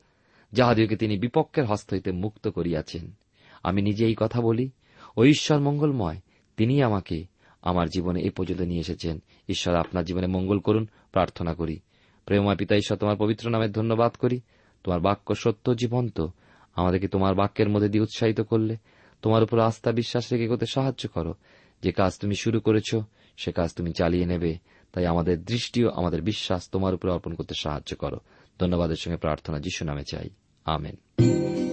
যাহাদিওকে 0.53 0.95
তিনি 0.95 1.17
বিপক্ষের 1.17 1.65
হস্ত 1.65 1.93
হইতে 1.93 2.11
মুক্ত 2.11 2.47
করিয়াছেন। 2.47 3.11
আমি 3.63 3.81
নিজে 3.81 4.05
এই 4.05 4.15
কথা 4.17 4.41
বলি 4.41 4.69
ও 5.17 5.25
ঈশ্বর 5.25 5.59
মঙ্গলময় 5.59 6.17
তিনি 6.57 6.83
আমাকে 6.83 7.25
আমার 7.61 7.89
জীবনে 7.89 8.21
এ 8.21 8.29
পর্যন্ত 8.29 8.61
নিয়ে 8.61 8.79
এসেছেন। 8.79 9.19
ঈশ্বর 9.49 9.75
আপনার 9.75 10.05
জীবনে 10.05 10.27
মঙ্গল 10.27 10.59
করুন, 10.59 10.87
প্রার্থনা 11.11 11.53
করি। 11.53 11.79
প্রেমময় 12.25 12.55
পিতা, 12.55 12.75
ঈশ্বর, 12.75 12.97
তোমার 12.97 13.15
পবিত্র 13.17 13.49
নামে 13.49 13.67
ধন্যবাদ 13.67 14.13
করি। 14.13 14.41
তোমার 14.83 14.99
বাক্য 14.99 15.35
সত্য, 15.35 15.75
জীবন্ত। 15.75 16.27
আমাদেরকে 16.75 17.07
তোমার 17.07 17.35
বাক্যের 17.35 17.69
মধ্যে 17.69 17.89
দিয়ে 17.89 18.01
উৎসাহিত 18.01 18.41
করলে। 18.41 18.77
তোমার 19.21 19.43
উপর 19.43 19.59
আস্থা, 19.59 19.91
বিশ্বাস 19.91 20.33
রেখে 20.33 20.47
করতে 20.47 20.65
সাহায্য 20.65 21.09
করো। 21.09 21.33
যে 21.83 21.91
কাজ 21.91 22.19
তুমি 22.19 22.35
শুরু 22.35 22.59
করেছ, 22.59 22.95
সে 23.37 23.51
কাজ 23.51 23.73
তুমি 23.73 23.91
চালিয়ে 23.91 24.25
নেবে। 24.25 24.57
তাই 24.93 25.05
আমাদের 25.05 25.43
দৃষ্টিও 25.43 25.89
আমাদের 25.89 26.21
বিশ্বাস 26.21 26.69
তোমার 26.69 26.93
উপর 26.93 27.09
অর্পণ 27.09 27.33
করতে 27.33 27.53
সাহায্য 27.59 27.95
করো। 27.95 28.17
ধন্যবাদের 28.59 28.95
সঙ্গে 28.95 29.17
প্রার্থনা, 29.17 29.59
যিশু 29.59 29.85
নামে 29.85 30.03
চাই। 30.03 30.29
আমেন। 30.65 31.72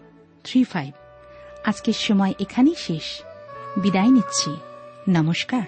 three 0.43 0.63
five. 0.63 0.93
আজকের 1.65 1.93
সময় 1.93 2.33
এখানেই 2.39 2.75
শেষ। 2.77 3.21
বিদায় 3.77 4.11
নিচ্ছি। 4.11 4.57
নমস্কার। 5.09 5.61